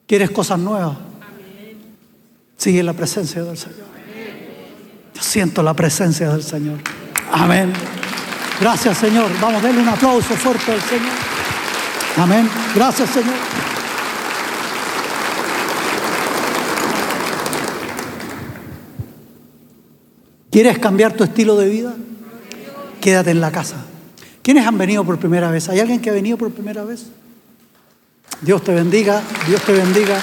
¿Quieres 0.09 0.33
cosas 0.33 0.59
nuevas? 0.59 0.97
Sigue 2.57 2.83
la 2.83 2.93
presencia 2.93 3.45
del 3.45 3.57
Señor. 3.57 3.87
Yo 5.15 5.23
siento 5.23 5.63
la 5.63 5.75
presencia 5.75 6.29
del 6.31 6.43
Señor. 6.43 6.79
Amén. 7.31 7.73
Gracias, 8.61 8.99
Señor. 8.99 9.31
Vamos 9.41 9.63
a 9.63 9.67
darle 9.67 9.81
un 9.81 9.89
aplauso 9.89 10.35
fuerte 10.35 10.73
al 10.73 10.83
Señor. 10.83 11.15
Amén. 12.17 12.51
Gracias, 12.75 13.11
Señor. 13.11 13.68
¿Quieres 20.59 20.81
cambiar 20.81 21.13
tu 21.13 21.23
estilo 21.23 21.55
de 21.55 21.69
vida? 21.69 21.95
Quédate 23.01 23.31
en 23.31 23.41
la 23.41 23.53
casa. 23.53 23.77
¿Quiénes 24.43 24.67
han 24.67 24.77
venido 24.77 25.05
por 25.05 25.17
primera 25.17 25.53
vez? 25.53 25.69
¿Hay 25.69 25.79
alguien 25.79 26.01
que 26.01 26.11
ha 26.11 26.13
venido 26.13 26.37
por 26.37 26.51
primera 26.51 26.83
vez? 26.83 27.07
Dios 28.41 28.65
te 28.65 28.75
bendiga, 28.75 29.23
Dios 29.47 29.63
te 29.63 29.71
bendiga. 29.71 30.21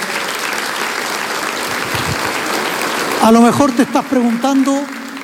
A 3.24 3.32
lo 3.32 3.40
mejor 3.40 3.72
te 3.78 3.84
estás 3.84 4.04
preguntando, 4.04 4.78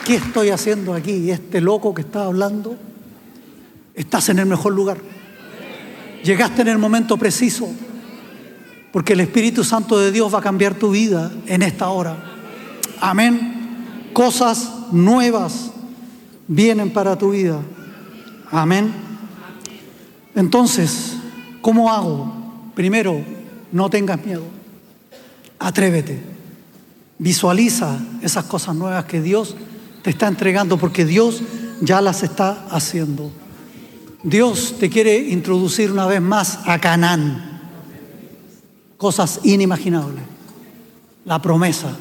¿qué 0.05 0.15
estoy 0.15 0.47
haciendo 0.47 0.93
aquí? 0.93 1.29
Este 1.29 1.59
loco 1.59 1.93
que 1.93 2.03
está 2.03 2.23
hablando 2.23 2.77
Estás 3.93 4.29
en 4.29 4.39
el 4.39 4.45
mejor 4.45 4.71
lugar. 4.71 4.97
Llegaste 6.23 6.61
en 6.61 6.69
el 6.69 6.77
momento 6.77 7.17
preciso. 7.17 7.67
Porque 8.93 9.11
el 9.11 9.19
Espíritu 9.19 9.65
Santo 9.65 9.99
de 9.99 10.13
Dios 10.13 10.33
va 10.33 10.39
a 10.39 10.41
cambiar 10.41 10.75
tu 10.75 10.89
vida 10.89 11.33
en 11.47 11.63
esta 11.63 11.89
hora. 11.89 12.15
Amén. 13.01 13.57
Cosas 14.13 14.77
nuevas 14.91 15.71
vienen 16.47 16.91
para 16.91 17.17
tu 17.17 17.31
vida. 17.31 17.59
Amén. 18.51 18.93
Entonces, 20.35 21.17
¿cómo 21.61 21.91
hago? 21.91 22.33
Primero, 22.75 23.23
no 23.71 23.89
tengas 23.89 24.23
miedo. 24.25 24.43
Atrévete. 25.59 26.21
Visualiza 27.17 27.99
esas 28.21 28.45
cosas 28.45 28.75
nuevas 28.75 29.05
que 29.05 29.21
Dios 29.21 29.55
te 30.01 30.09
está 30.09 30.27
entregando 30.27 30.77
porque 30.77 31.05
Dios 31.05 31.41
ya 31.81 32.01
las 32.01 32.23
está 32.23 32.65
haciendo. 32.69 33.31
Dios 34.23 34.75
te 34.79 34.89
quiere 34.89 35.17
introducir 35.17 35.91
una 35.91 36.05
vez 36.05 36.21
más 36.21 36.59
a 36.65 36.79
Canaán. 36.79 37.61
Cosas 38.97 39.39
inimaginables. 39.43 40.23
La 41.25 41.41
promesa, 41.41 41.95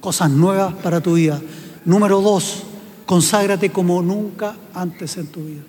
cosas 0.00 0.30
nuevas 0.30 0.74
para 0.74 1.00
tu 1.00 1.14
vida. 1.14 1.40
Número 1.84 2.20
dos, 2.20 2.62
conságrate 3.06 3.70
como 3.70 4.02
nunca 4.02 4.56
antes 4.74 5.16
en 5.16 5.26
tu 5.26 5.44
vida. 5.44 5.62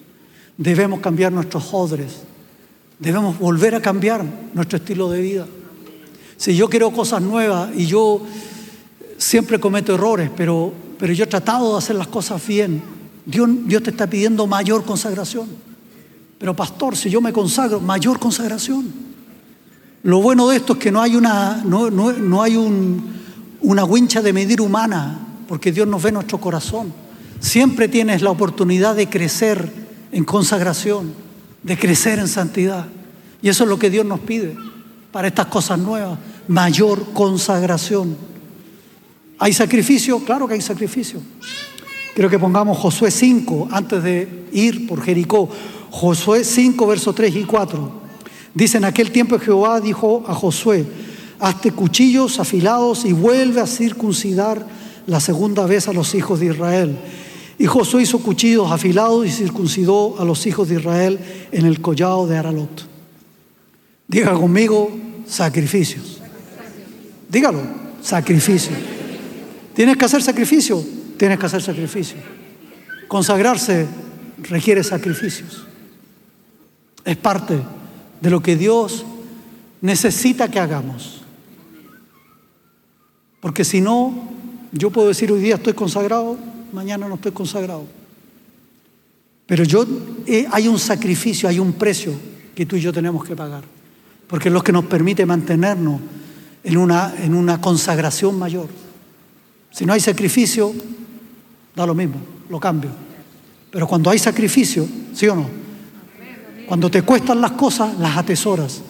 Debemos 0.57 0.99
cambiar 0.99 1.31
nuestros 1.31 1.73
odres. 1.73 2.21
Debemos 2.99 3.37
volver 3.39 3.75
a 3.75 3.81
cambiar 3.81 4.23
nuestro 4.53 4.77
estilo 4.77 5.09
de 5.09 5.21
vida. 5.21 5.47
Si 6.37 6.55
yo 6.55 6.69
quiero 6.69 6.91
cosas 6.91 7.21
nuevas 7.21 7.71
y 7.75 7.85
yo 7.85 8.21
siempre 9.17 9.59
cometo 9.59 9.95
errores, 9.95 10.29
pero, 10.35 10.73
pero 10.97 11.13
yo 11.13 11.23
he 11.23 11.27
tratado 11.27 11.71
de 11.71 11.77
hacer 11.77 11.95
las 11.95 12.07
cosas 12.07 12.45
bien, 12.45 12.81
Dios, 13.25 13.49
Dios 13.65 13.83
te 13.83 13.89
está 13.91 14.07
pidiendo 14.07 14.45
mayor 14.47 14.83
consagración. 14.83 15.47
Pero 16.37 16.55
pastor, 16.55 16.95
si 16.95 17.09
yo 17.09 17.21
me 17.21 17.31
consagro, 17.31 17.79
mayor 17.79 18.19
consagración. 18.19 18.91
Lo 20.03 20.21
bueno 20.21 20.49
de 20.49 20.57
esto 20.57 20.73
es 20.73 20.79
que 20.79 20.91
no 20.91 21.01
hay 21.01 21.15
una, 21.15 21.63
no, 21.63 21.89
no, 21.89 22.41
hay 22.41 22.57
un, 22.57 23.01
una 23.61 23.85
wincha 23.85 24.21
de 24.21 24.33
medir 24.33 24.59
humana, 24.59 25.32
porque 25.53 25.71
Dios 25.71 25.87
nos 25.87 26.01
ve 26.01 26.11
nuestro 26.11 26.39
corazón. 26.39 26.91
Siempre 27.39 27.87
tienes 27.87 28.23
la 28.23 28.31
oportunidad 28.31 28.95
de 28.95 29.07
crecer 29.07 29.71
en 30.11 30.23
consagración, 30.23 31.13
de 31.61 31.77
crecer 31.77 32.17
en 32.17 32.27
santidad. 32.27 32.87
Y 33.39 33.49
eso 33.49 33.63
es 33.63 33.69
lo 33.69 33.77
que 33.77 33.91
Dios 33.91 34.03
nos 34.03 34.21
pide 34.21 34.57
para 35.11 35.27
estas 35.27 35.45
cosas 35.45 35.77
nuevas, 35.77 36.17
mayor 36.47 37.13
consagración. 37.13 38.17
¿Hay 39.37 39.53
sacrificio? 39.53 40.17
Claro 40.25 40.47
que 40.47 40.55
hay 40.55 40.61
sacrificio. 40.61 41.19
Creo 42.15 42.31
que 42.31 42.39
pongamos 42.39 42.75
Josué 42.79 43.11
5 43.11 43.67
antes 43.69 44.01
de 44.01 44.47
ir 44.53 44.87
por 44.87 45.03
Jericó. 45.03 45.47
Josué 45.91 46.45
5, 46.45 46.87
versos 46.87 47.13
3 47.13 47.35
y 47.35 47.43
4. 47.43 47.91
Dice, 48.55 48.79
en 48.79 48.85
aquel 48.85 49.11
tiempo 49.11 49.37
Jehová 49.37 49.79
dijo 49.79 50.23
a 50.27 50.33
Josué, 50.33 50.83
hazte 51.39 51.69
cuchillos 51.69 52.39
afilados 52.39 53.05
y 53.05 53.13
vuelve 53.13 53.61
a 53.61 53.67
circuncidar 53.67 54.81
la 55.07 55.19
segunda 55.19 55.65
vez 55.65 55.87
a 55.87 55.93
los 55.93 56.15
hijos 56.15 56.39
de 56.39 56.47
Israel. 56.47 56.97
Y 57.57 57.65
Josué 57.65 58.03
hizo 58.03 58.19
cuchillos 58.19 58.71
afilados 58.71 59.25
y 59.25 59.31
circuncidó 59.31 60.19
a 60.19 60.25
los 60.25 60.45
hijos 60.45 60.69
de 60.69 60.75
Israel 60.75 61.19
en 61.51 61.65
el 61.65 61.81
collado 61.81 62.27
de 62.27 62.37
Aralot. 62.37 62.87
Diga 64.07 64.33
conmigo, 64.33 64.91
sacrificios. 65.25 66.21
Dígalo, 67.29 67.61
sacrificio. 68.01 68.75
¿Tienes 69.73 69.97
que 69.97 70.05
hacer 70.05 70.21
sacrificio? 70.21 70.83
Tienes 71.17 71.39
que 71.39 71.45
hacer 71.45 71.61
sacrificio. 71.61 72.17
Consagrarse 73.07 73.87
requiere 74.43 74.83
sacrificios. 74.83 75.65
Es 77.05 77.17
parte 77.17 77.59
de 78.21 78.29
lo 78.29 78.41
que 78.41 78.55
Dios 78.55 79.05
necesita 79.81 80.49
que 80.49 80.59
hagamos. 80.59 81.21
Porque 83.41 83.65
si 83.65 83.81
no, 83.81 84.29
yo 84.73 84.89
puedo 84.89 85.07
decir 85.07 85.31
hoy 85.31 85.39
día 85.39 85.55
estoy 85.55 85.73
consagrado, 85.73 86.35
mañana 86.71 87.07
no 87.07 87.15
estoy 87.15 87.31
consagrado. 87.31 87.85
Pero 89.45 89.63
yo, 89.63 89.85
eh, 90.25 90.47
hay 90.51 90.67
un 90.67 90.79
sacrificio, 90.79 91.47
hay 91.47 91.59
un 91.59 91.73
precio 91.73 92.13
que 92.55 92.65
tú 92.65 92.75
y 92.75 92.81
yo 92.81 92.91
tenemos 92.91 93.23
que 93.23 93.35
pagar. 93.35 93.63
Porque 94.27 94.49
es 94.49 94.53
lo 94.53 94.63
que 94.63 94.71
nos 94.71 94.85
permite 94.85 95.25
mantenernos 95.25 96.01
en 96.63 96.77
una, 96.77 97.13
en 97.19 97.35
una 97.35 97.61
consagración 97.61 98.37
mayor. 98.39 98.67
Si 99.69 99.85
no 99.85 99.93
hay 99.93 99.99
sacrificio, 99.99 100.73
da 101.75 101.85
lo 101.85 101.93
mismo, 101.93 102.15
lo 102.49 102.59
cambio. 102.59 102.89
Pero 103.69 103.87
cuando 103.87 104.09
hay 104.09 104.17
sacrificio, 104.17 104.87
¿sí 105.13 105.27
o 105.27 105.35
no? 105.35 105.47
Cuando 106.67 106.89
te 106.89 107.03
cuestan 107.03 107.41
las 107.41 107.51
cosas, 107.51 107.97
las 107.99 108.17
atesoras. 108.17 108.81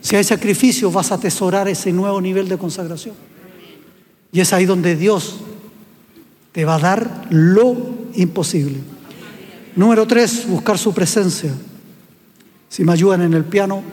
Si 0.00 0.16
hay 0.16 0.24
sacrificio, 0.24 0.90
vas 0.90 1.12
a 1.12 1.16
atesorar 1.16 1.68
ese 1.68 1.92
nuevo 1.92 2.20
nivel 2.20 2.48
de 2.48 2.58
consagración. 2.58 3.14
Y 4.34 4.40
es 4.40 4.52
ahí 4.52 4.66
donde 4.66 4.96
Dios 4.96 5.36
te 6.50 6.64
va 6.64 6.74
a 6.74 6.80
dar 6.80 7.28
lo 7.30 7.76
imposible. 8.14 8.80
Número 9.76 10.08
tres, 10.08 10.48
buscar 10.48 10.76
su 10.76 10.92
presencia. 10.92 11.52
Si 12.68 12.82
me 12.82 12.92
ayudan 12.92 13.22
en 13.22 13.32
el 13.34 13.44
piano, 13.44 13.84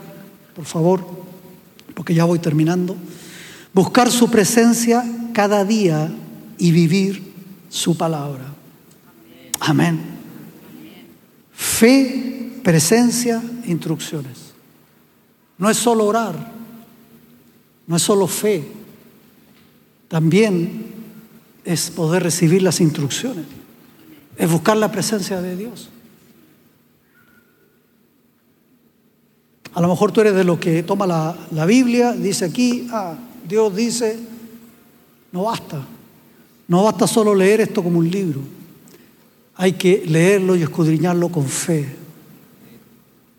por 0.55 0.65
favor, 0.65 1.05
porque 1.93 2.15
ya 2.15 2.25
voy 2.25 2.39
terminando. 2.39 2.95
Buscar 3.71 4.09
su 4.09 4.31
presencia 4.31 5.05
cada 5.31 5.63
día 5.63 6.11
y 6.57 6.71
vivir 6.71 7.21
su 7.69 7.95
palabra. 7.95 8.45
Amén. 9.59 10.01
Fe 11.53 12.51
presencia, 12.63 13.43
instrucciones. 13.67 14.53
No 15.59 15.69
es 15.69 15.77
solo 15.77 16.07
orar, 16.07 16.51
no 17.85 17.95
es 17.95 18.01
solo 18.01 18.25
fe, 18.25 18.80
también 20.11 20.87
es 21.63 21.89
poder 21.89 22.23
recibir 22.23 22.61
las 22.61 22.81
instrucciones, 22.81 23.45
es 24.35 24.51
buscar 24.51 24.75
la 24.75 24.91
presencia 24.91 25.41
de 25.41 25.55
Dios. 25.55 25.89
A 29.73 29.79
lo 29.79 29.87
mejor 29.87 30.11
tú 30.11 30.19
eres 30.19 30.35
de 30.35 30.43
los 30.43 30.59
que 30.59 30.83
toma 30.83 31.07
la, 31.07 31.33
la 31.51 31.65
Biblia, 31.65 32.11
dice 32.11 32.43
aquí, 32.43 32.89
ah, 32.91 33.15
Dios 33.47 33.73
dice, 33.73 34.19
no 35.31 35.43
basta, 35.43 35.81
no 36.67 36.83
basta 36.83 37.07
solo 37.07 37.33
leer 37.33 37.61
esto 37.61 37.81
como 37.81 37.99
un 37.99 38.11
libro, 38.11 38.41
hay 39.55 39.71
que 39.71 40.03
leerlo 40.05 40.57
y 40.57 40.63
escudriñarlo 40.63 41.29
con 41.29 41.47
fe. 41.47 41.95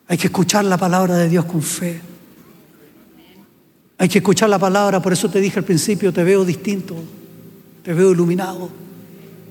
Hay 0.08 0.16
que 0.16 0.28
escuchar 0.28 0.64
la 0.64 0.78
palabra 0.78 1.18
de 1.18 1.28
Dios 1.28 1.44
con 1.44 1.60
fe. 1.60 2.00
Hay 4.02 4.08
que 4.08 4.18
escuchar 4.18 4.48
la 4.48 4.58
palabra, 4.58 5.00
por 5.00 5.12
eso 5.12 5.30
te 5.30 5.40
dije 5.40 5.60
al 5.60 5.64
principio, 5.64 6.12
te 6.12 6.24
veo 6.24 6.44
distinto, 6.44 6.96
te 7.84 7.92
veo 7.92 8.10
iluminado, 8.10 8.68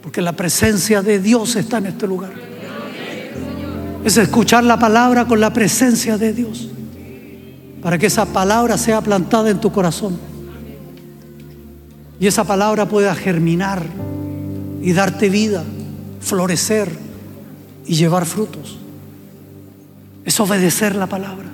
porque 0.03 0.21
la 0.21 0.33
presencia 0.33 1.01
de 1.01 1.19
Dios 1.19 1.55
está 1.55 1.77
en 1.77 1.85
este 1.85 2.05
lugar. 2.05 2.33
Es 4.03 4.17
escuchar 4.17 4.65
la 4.65 4.77
palabra 4.77 5.25
con 5.25 5.39
la 5.39 5.53
presencia 5.53 6.17
de 6.17 6.33
Dios, 6.33 6.67
para 7.81 7.97
que 7.97 8.07
esa 8.07 8.25
palabra 8.25 8.77
sea 8.77 8.99
plantada 8.99 9.49
en 9.49 9.61
tu 9.61 9.71
corazón 9.71 10.19
y 12.19 12.27
esa 12.27 12.43
palabra 12.43 12.89
pueda 12.89 13.15
germinar 13.15 13.85
y 14.81 14.91
darte 14.91 15.29
vida, 15.29 15.63
florecer 16.19 16.91
y 17.85 17.95
llevar 17.95 18.25
frutos 18.25 18.79
es 20.25 20.37
obedecer 20.41 20.93
la 20.97 21.07
palabra. 21.07 21.49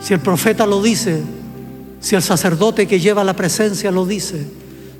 Si 0.00 0.12
el 0.12 0.18
profeta 0.18 0.66
lo 0.66 0.82
dice, 0.82 1.22
si 2.02 2.16
el 2.16 2.22
sacerdote 2.22 2.88
que 2.88 2.98
lleva 3.00 3.22
la 3.22 3.34
presencia 3.34 3.92
lo 3.92 4.04
dice, 4.04 4.44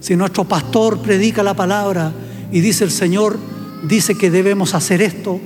si 0.00 0.16
nuestro 0.16 0.44
pastor 0.44 1.00
predica 1.00 1.42
la 1.42 1.52
palabra 1.52 2.12
y 2.52 2.60
dice 2.60 2.84
el 2.84 2.92
Señor, 2.92 3.38
dice 3.86 4.14
que 4.14 4.30
debemos 4.30 4.72
hacer 4.74 5.02
esto, 5.02 5.40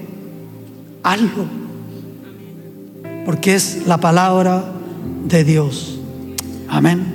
hazlo. 1.02 1.46
Porque 3.24 3.54
es 3.54 3.86
la 3.86 3.96
palabra 3.96 4.70
de 5.26 5.44
Dios. 5.44 5.98
Amén. 6.68 7.14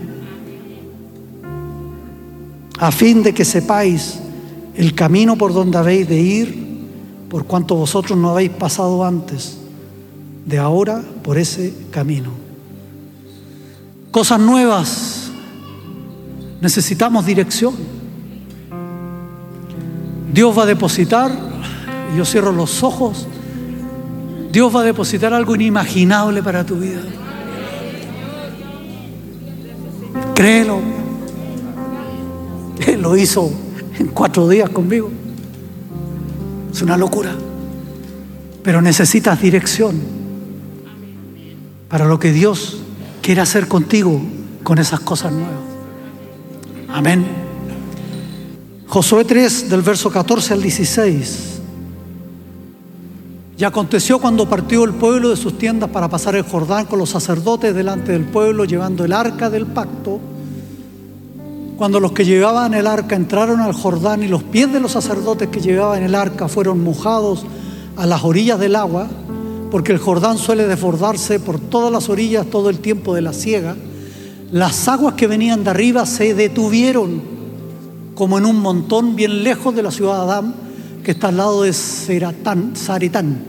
A 2.79 2.91
fin 2.91 3.21
de 3.21 3.33
que 3.33 3.45
sepáis 3.45 4.19
el 4.75 4.95
camino 4.95 5.37
por 5.37 5.53
donde 5.53 5.77
habéis 5.77 6.09
de 6.09 6.19
ir, 6.19 6.87
por 7.29 7.45
cuanto 7.45 7.75
vosotros 7.75 8.17
no 8.17 8.31
habéis 8.31 8.49
pasado 8.49 9.05
antes 9.05 9.57
de 10.47 10.57
ahora 10.57 11.03
por 11.23 11.37
ese 11.37 11.73
camino. 11.91 12.40
Cosas 14.11 14.39
nuevas. 14.39 15.31
Necesitamos 16.59 17.25
dirección. 17.25 17.73
Dios 20.33 20.57
va 20.57 20.63
a 20.63 20.65
depositar, 20.65 21.31
yo 22.15 22.23
cierro 22.23 22.51
los 22.51 22.83
ojos, 22.83 23.27
Dios 24.51 24.73
va 24.75 24.81
a 24.81 24.83
depositar 24.83 25.33
algo 25.33 25.55
inimaginable 25.55 26.43
para 26.43 26.65
tu 26.65 26.75
vida. 26.75 27.01
Créelo. 30.35 30.79
Él 32.85 33.01
lo 33.01 33.15
hizo 33.15 33.51
en 33.97 34.07
cuatro 34.07 34.47
días 34.47 34.69
conmigo. 34.69 35.09
Es 36.71 36.81
una 36.81 36.97
locura. 36.97 37.31
Pero 38.63 38.81
necesitas 38.81 39.41
dirección 39.41 39.99
para 41.89 42.05
lo 42.05 42.19
que 42.19 42.31
Dios 42.31 42.80
quiere 43.21 43.41
hacer 43.41 43.67
contigo 43.67 44.19
con 44.63 44.79
esas 44.79 44.99
cosas 44.99 45.31
nuevas. 45.31 45.59
Amén. 46.89 47.25
Josué 48.87 49.23
3 49.23 49.69
del 49.69 49.81
verso 49.81 50.11
14 50.11 50.53
al 50.53 50.61
16. 50.61 51.47
Y 53.57 53.63
aconteció 53.63 54.19
cuando 54.19 54.49
partió 54.49 54.83
el 54.83 54.93
pueblo 54.93 55.29
de 55.29 55.37
sus 55.37 55.57
tiendas 55.57 55.89
para 55.91 56.09
pasar 56.09 56.35
el 56.35 56.43
Jordán 56.43 56.87
con 56.87 56.97
los 56.99 57.11
sacerdotes 57.11 57.75
delante 57.75 58.11
del 58.11 58.25
pueblo 58.25 58.65
llevando 58.65 59.05
el 59.05 59.13
arca 59.13 59.49
del 59.49 59.67
pacto. 59.67 60.19
Cuando 61.77 61.99
los 61.99 62.11
que 62.11 62.25
llevaban 62.25 62.73
el 62.73 62.87
arca 62.87 63.15
entraron 63.15 63.59
al 63.61 63.73
Jordán 63.73 64.23
y 64.23 64.27
los 64.27 64.43
pies 64.43 64.73
de 64.73 64.79
los 64.79 64.91
sacerdotes 64.91 65.49
que 65.49 65.61
llevaban 65.61 66.03
el 66.03 66.15
arca 66.15 66.47
fueron 66.47 66.83
mojados 66.83 67.45
a 67.97 68.05
las 68.05 68.23
orillas 68.23 68.59
del 68.59 68.75
agua, 68.75 69.07
porque 69.71 69.93
el 69.93 69.97
Jordán 69.97 70.37
suele 70.37 70.67
desbordarse 70.67 71.39
por 71.39 71.59
todas 71.59 71.91
las 71.91 72.09
orillas 72.09 72.45
todo 72.47 72.69
el 72.69 72.79
tiempo 72.79 73.15
de 73.15 73.21
la 73.21 73.31
siega, 73.31 73.75
las 74.51 74.87
aguas 74.89 75.15
que 75.15 75.27
venían 75.27 75.63
de 75.63 75.69
arriba 75.69 76.05
se 76.05 76.33
detuvieron 76.33 77.21
como 78.13 78.37
en 78.37 78.45
un 78.45 78.57
montón 78.57 79.15
bien 79.15 79.43
lejos 79.43 79.73
de 79.73 79.81
la 79.81 79.91
ciudad 79.91 80.17
de 80.17 80.31
Adán, 80.31 80.55
que 81.03 81.11
está 81.11 81.29
al 81.29 81.37
lado 81.37 81.63
de 81.63 81.71
Saritán. 81.73 83.39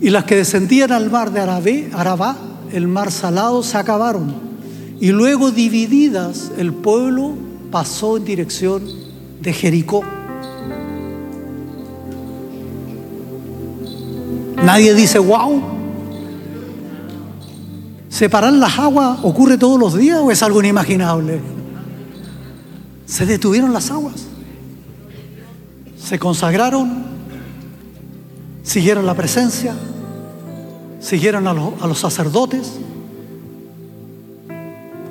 Y 0.00 0.10
las 0.10 0.24
que 0.24 0.36
descendían 0.36 0.92
al 0.92 1.10
mar 1.10 1.30
de 1.30 1.40
Arabé, 1.40 1.90
Arabá, 1.92 2.36
el 2.72 2.88
mar 2.88 3.12
salado, 3.12 3.62
se 3.62 3.76
acabaron. 3.76 4.34
Y 4.98 5.10
luego 5.12 5.50
divididas, 5.50 6.50
el 6.56 6.72
pueblo 6.72 7.34
pasó 7.70 8.16
en 8.16 8.24
dirección 8.24 8.82
de 9.40 9.52
Jericó. 9.52 10.02
Nadie 14.64 14.94
dice, 14.94 15.18
wow. 15.18 15.62
¿Separar 18.08 18.52
las 18.52 18.78
aguas 18.78 19.18
ocurre 19.22 19.58
todos 19.58 19.78
los 19.78 19.94
días 19.94 20.20
o 20.20 20.30
es 20.30 20.42
algo 20.42 20.60
inimaginable? 20.60 21.40
Se 23.04 23.26
detuvieron 23.26 23.72
las 23.72 23.90
aguas. 23.90 24.26
Se 25.98 26.18
consagraron, 26.18 27.04
siguieron 28.62 29.04
la 29.04 29.14
presencia, 29.14 29.74
siguieron 31.00 31.46
a 31.46 31.52
los, 31.52 31.82
a 31.82 31.86
los 31.86 31.98
sacerdotes, 31.98 32.72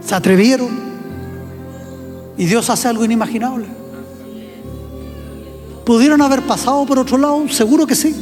se 0.06 0.16
atrevieron 0.16 0.70
y 2.38 2.46
Dios 2.46 2.70
hace 2.70 2.88
algo 2.88 3.06
inimaginable. 3.06 3.66
¿Pudieron 5.86 6.22
haber 6.22 6.42
pasado 6.44 6.86
por 6.86 7.00
otro 7.00 7.18
lado? 7.18 7.48
Seguro 7.50 7.86
que 7.86 7.96
sí. 7.96 8.16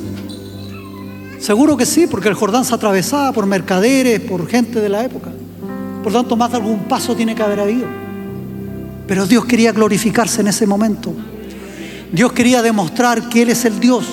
Seguro 1.41 1.75
que 1.75 1.87
sí, 1.87 2.05
porque 2.05 2.29
el 2.29 2.35
Jordán 2.35 2.63
se 2.63 2.75
atravesaba 2.75 3.31
por 3.31 3.47
mercaderes, 3.47 4.19
por 4.19 4.47
gente 4.47 4.79
de 4.79 4.89
la 4.89 5.03
época. 5.03 5.31
Por 6.03 6.13
tanto, 6.13 6.37
más 6.37 6.51
de 6.51 6.57
algún 6.57 6.81
paso 6.81 7.15
tiene 7.15 7.33
que 7.33 7.41
haber 7.41 7.59
habido. 7.59 7.87
Pero 9.07 9.25
Dios 9.25 9.45
quería 9.45 9.71
glorificarse 9.71 10.41
en 10.41 10.47
ese 10.47 10.67
momento. 10.67 11.11
Dios 12.11 12.31
quería 12.33 12.61
demostrar 12.61 13.27
que 13.27 13.41
Él 13.41 13.49
es 13.49 13.65
el 13.65 13.79
Dios 13.79 14.05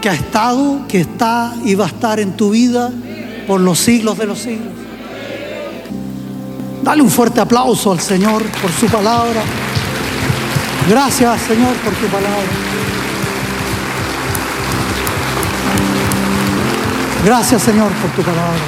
que 0.00 0.08
ha 0.08 0.14
estado, 0.14 0.80
que 0.88 1.02
está 1.02 1.54
y 1.64 1.76
va 1.76 1.84
a 1.84 1.88
estar 1.88 2.18
en 2.18 2.32
tu 2.36 2.50
vida 2.50 2.90
por 3.46 3.60
los 3.60 3.78
siglos 3.78 4.18
de 4.18 4.26
los 4.26 4.40
siglos. 4.40 4.72
Dale 6.82 7.02
un 7.02 7.10
fuerte 7.10 7.40
aplauso 7.40 7.92
al 7.92 8.00
Señor 8.00 8.42
por 8.60 8.72
su 8.72 8.86
palabra. 8.86 9.42
Gracias, 10.90 11.40
Señor, 11.42 11.74
por 11.76 11.92
tu 11.94 12.06
palabra. 12.06 13.01
Gracias, 17.24 17.62
Señor, 17.62 17.92
por 17.92 18.10
tu 18.10 18.22
palabra. 18.22 18.58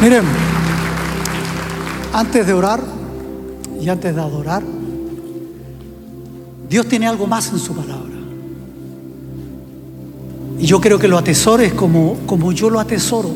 Miren, 0.00 0.24
antes 2.12 2.46
de 2.46 2.52
orar 2.54 2.80
y 3.78 3.88
antes 3.88 4.14
de 4.14 4.20
adorar, 4.20 4.62
Dios 6.68 6.88
tiene 6.88 7.06
algo 7.06 7.26
más 7.26 7.52
en 7.52 7.58
su 7.58 7.74
palabra. 7.74 8.14
Y 10.58 10.66
yo 10.66 10.80
creo 10.80 10.98
que 10.98 11.06
lo 11.06 11.18
atesores 11.18 11.74
como, 11.74 12.16
como 12.24 12.52
yo 12.52 12.70
lo 12.70 12.80
atesoro 12.80 13.30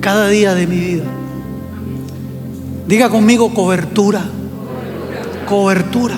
cada 0.00 0.28
día 0.28 0.54
de 0.54 0.66
mi 0.66 0.78
vida. 0.78 1.04
Diga 2.88 3.08
conmigo 3.10 3.54
cobertura. 3.54 4.24
Cobertura. 5.48 6.16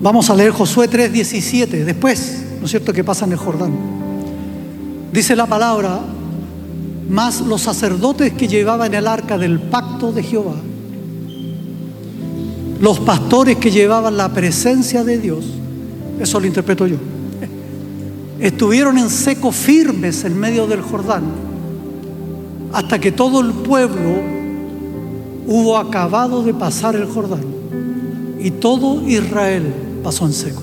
Vamos 0.00 0.28
a 0.28 0.34
leer 0.34 0.50
Josué 0.50 0.88
3:17. 0.90 1.84
Después, 1.84 2.45
¿no 2.66 2.68
es 2.68 2.72
cierto?, 2.72 2.92
que 2.92 3.04
pasa 3.04 3.24
en 3.26 3.30
el 3.30 3.38
Jordán. 3.38 3.70
Dice 5.12 5.36
la 5.36 5.46
palabra, 5.46 6.00
más 7.08 7.40
los 7.42 7.62
sacerdotes 7.62 8.32
que 8.32 8.48
llevaban 8.48 8.92
el 8.92 9.06
arca 9.06 9.38
del 9.38 9.60
pacto 9.60 10.10
de 10.10 10.24
Jehová, 10.24 10.56
los 12.80 12.98
pastores 12.98 13.58
que 13.58 13.70
llevaban 13.70 14.16
la 14.16 14.30
presencia 14.30 15.04
de 15.04 15.16
Dios, 15.18 15.44
eso 16.18 16.40
lo 16.40 16.46
interpreto 16.48 16.88
yo 16.88 16.96
estuvieron 18.40 18.98
en 18.98 19.10
seco 19.10 19.52
firmes 19.52 20.24
en 20.24 20.36
medio 20.36 20.66
del 20.66 20.82
Jordán 20.82 21.22
hasta 22.72 22.98
que 22.98 23.12
todo 23.12 23.42
el 23.42 23.52
pueblo 23.52 24.10
hubo 25.46 25.78
acabado 25.78 26.42
de 26.42 26.52
pasar 26.52 26.96
el 26.96 27.06
Jordán 27.06 27.44
y 28.40 28.50
todo 28.50 29.08
Israel 29.08 29.72
pasó 30.02 30.26
en 30.26 30.32
seco. 30.32 30.62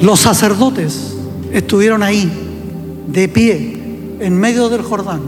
Los 0.00 0.20
sacerdotes 0.20 1.14
estuvieron 1.52 2.02
ahí 2.02 2.30
de 3.08 3.28
pie 3.28 4.16
en 4.20 4.38
medio 4.38 4.68
del 4.68 4.82
Jordán 4.82 5.20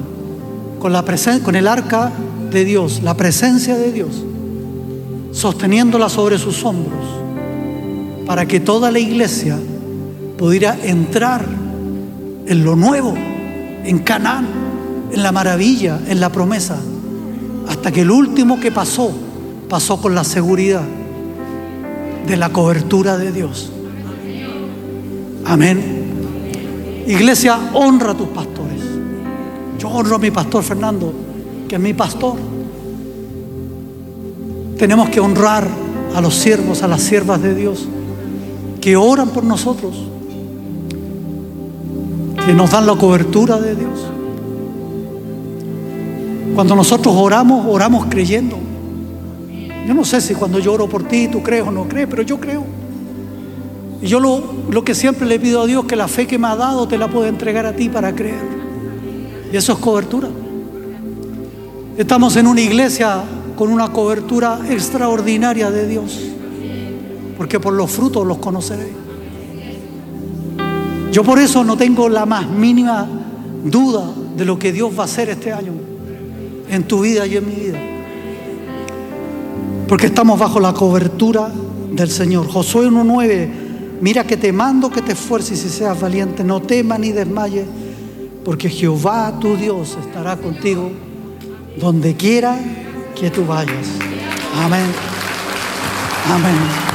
con, 0.79 0.93
la 0.93 1.05
con 1.45 1.57
el 1.57 1.69
arca 1.69 2.13
de 2.51 2.65
Dios, 2.65 3.03
la 3.03 3.15
presencia 3.17 3.77
de 3.77 3.93
Dios, 3.93 4.25
sosteniéndola 5.33 6.09
sobre 6.09 6.39
sus 6.39 6.65
hombros 6.65 7.05
para 8.27 8.47
que 8.47 8.61
toda 8.61 8.91
la 8.91 8.99
iglesia 8.99 9.59
pudiera 10.39 10.77
entrar 10.83 11.45
en 12.47 12.65
lo 12.65 12.77
nuevo, 12.77 13.15
en 13.15 13.99
Canaán, 13.99 14.47
en 15.13 15.23
la 15.23 15.33
maravilla, 15.33 16.01
en 16.09 16.21
la 16.21 16.31
promesa, 16.31 16.79
hasta 17.69 17.93
que 17.93 18.03
el 18.03 18.11
último 18.11 18.59
que 18.59 18.73
pasó, 18.73 19.13
pasó 19.69 20.01
con 20.01 20.15
la 20.15 20.25
seguridad 20.25 20.83
de 22.27 22.37
la 22.37 22.51
cobertura 22.51 23.19
de 23.19 23.33
Dios. 23.33 23.72
Amén. 25.44 27.05
Iglesia, 27.07 27.59
honra 27.74 28.12
a 28.12 28.14
tus 28.14 28.28
pastores. 28.28 28.81
Yo 29.78 29.88
honro 29.88 30.16
a 30.16 30.18
mi 30.18 30.31
pastor 30.31 30.62
Fernando, 30.62 31.12
que 31.68 31.76
es 31.76 31.81
mi 31.81 31.94
pastor. 31.94 32.37
Tenemos 34.78 35.09
que 35.09 35.20
honrar 35.20 35.66
a 36.14 36.20
los 36.20 36.35
siervos, 36.35 36.83
a 36.83 36.88
las 36.88 37.02
siervas 37.02 37.42
de 37.42 37.55
Dios 37.55 37.88
que 38.81 38.96
oran 38.96 39.31
por 39.31 39.44
nosotros, 39.44 39.94
que 42.44 42.52
nos 42.52 42.72
dan 42.72 42.87
la 42.87 42.96
cobertura 42.96 43.59
de 43.61 43.76
Dios. 43.76 44.07
Cuando 46.55 46.74
nosotros 46.74 47.14
oramos, 47.16 47.64
oramos 47.68 48.07
creyendo. 48.07 48.59
Yo 49.87 49.94
no 49.94 50.05
sé 50.05 50.20
si 50.20 50.35
cuando 50.35 50.59
yo 50.59 50.72
oro 50.72 50.88
por 50.88 51.05
ti 51.05 51.28
tú 51.28 51.42
crees 51.42 51.66
o 51.66 51.70
no 51.70 51.88
crees, 51.88 52.09
pero 52.09 52.22
yo 52.22 52.38
creo. 52.38 52.82
Y 54.03 54.09
yo 54.09 54.21
lo, 54.21 54.43
lo 54.71 54.85
que 54.85 54.95
siempre 54.95 55.27
le 55.27 55.38
pido 55.38 55.62
a 55.62 55.67
Dios, 55.67 55.85
que 55.85 55.97
la 55.97 56.09
fe 56.09 56.27
que 56.27 56.38
me 56.38 56.49
ha 56.49 56.57
dado 56.57 56.88
te 56.88 56.99
la 56.99 57.09
pueda 57.09 57.29
entregar 57.29 57.65
a 57.65 57.75
ti 57.75 57.88
para 57.88 58.15
creer. 58.15 58.43
Y 59.53 59.57
eso 59.57 59.73
es 59.73 59.79
cobertura. 59.79 60.29
Estamos 61.97 62.37
en 62.37 62.47
una 62.47 62.61
iglesia 62.61 63.23
con 63.57 63.71
una 63.71 63.93
cobertura 63.93 64.61
extraordinaria 64.69 65.71
de 65.71 65.87
Dios 65.87 66.19
porque 67.43 67.59
por 67.59 67.73
los 67.73 67.91
frutos 67.91 68.25
los 68.25 68.38
conoceréis. 68.38 68.95
Yo 71.11 71.25
por 71.25 71.41
eso 71.41 71.65
no 71.65 71.77
tengo 71.77 72.09
la 72.09 72.25
más 72.25 72.49
mínima 72.49 73.05
duda 73.65 74.12
de 74.37 74.45
lo 74.45 74.61
que 74.61 74.71
Dios 74.71 74.97
va 74.97 75.03
a 75.03 75.05
hacer 75.07 75.29
este 75.29 75.53
año 75.53 75.73
en 76.71 76.85
tu 76.85 77.01
vida 77.01 77.27
y 77.27 77.37
en 77.37 77.49
mi 77.49 77.55
vida. 77.57 77.79
Porque 79.88 80.07
estamos 80.07 80.38
bajo 80.38 80.61
la 80.61 80.73
cobertura 80.73 81.51
del 81.91 82.11
Señor. 82.11 82.47
Josué 82.47 82.87
1.9, 82.88 83.49
mira 84.03 84.25
que 84.25 84.37
te 84.37 84.53
mando 84.53 84.91
que 84.91 85.01
te 85.01 85.12
esfuerces 85.12 85.65
y 85.65 85.69
seas 85.69 85.99
valiente, 85.99 86.43
no 86.45 86.61
temas 86.61 86.99
ni 86.99 87.12
desmayes, 87.12 87.67
porque 88.45 88.69
Jehová 88.69 89.33
tu 89.41 89.57
Dios 89.57 89.97
estará 90.05 90.37
contigo 90.37 90.91
donde 91.79 92.15
quiera 92.15 92.59
que 93.19 93.31
tú 93.31 93.47
vayas. 93.47 93.87
Amén. 94.57 94.87
Amén. 96.29 96.93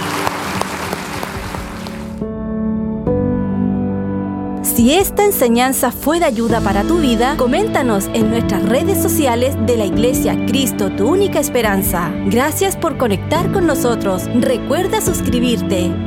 Si 4.61 4.93
esta 4.93 5.25
enseñanza 5.25 5.91
fue 5.91 6.19
de 6.19 6.25
ayuda 6.25 6.61
para 6.61 6.83
tu 6.83 6.99
vida, 6.99 7.35
coméntanos 7.37 8.09
en 8.13 8.29
nuestras 8.29 8.63
redes 8.63 9.01
sociales 9.01 9.55
de 9.65 9.75
la 9.75 9.85
Iglesia 9.85 10.45
Cristo, 10.45 10.91
tu 10.91 11.07
única 11.07 11.39
esperanza. 11.39 12.11
Gracias 12.27 12.75
por 12.77 12.97
conectar 12.97 13.51
con 13.51 13.65
nosotros. 13.65 14.29
Recuerda 14.35 15.01
suscribirte. 15.01 16.06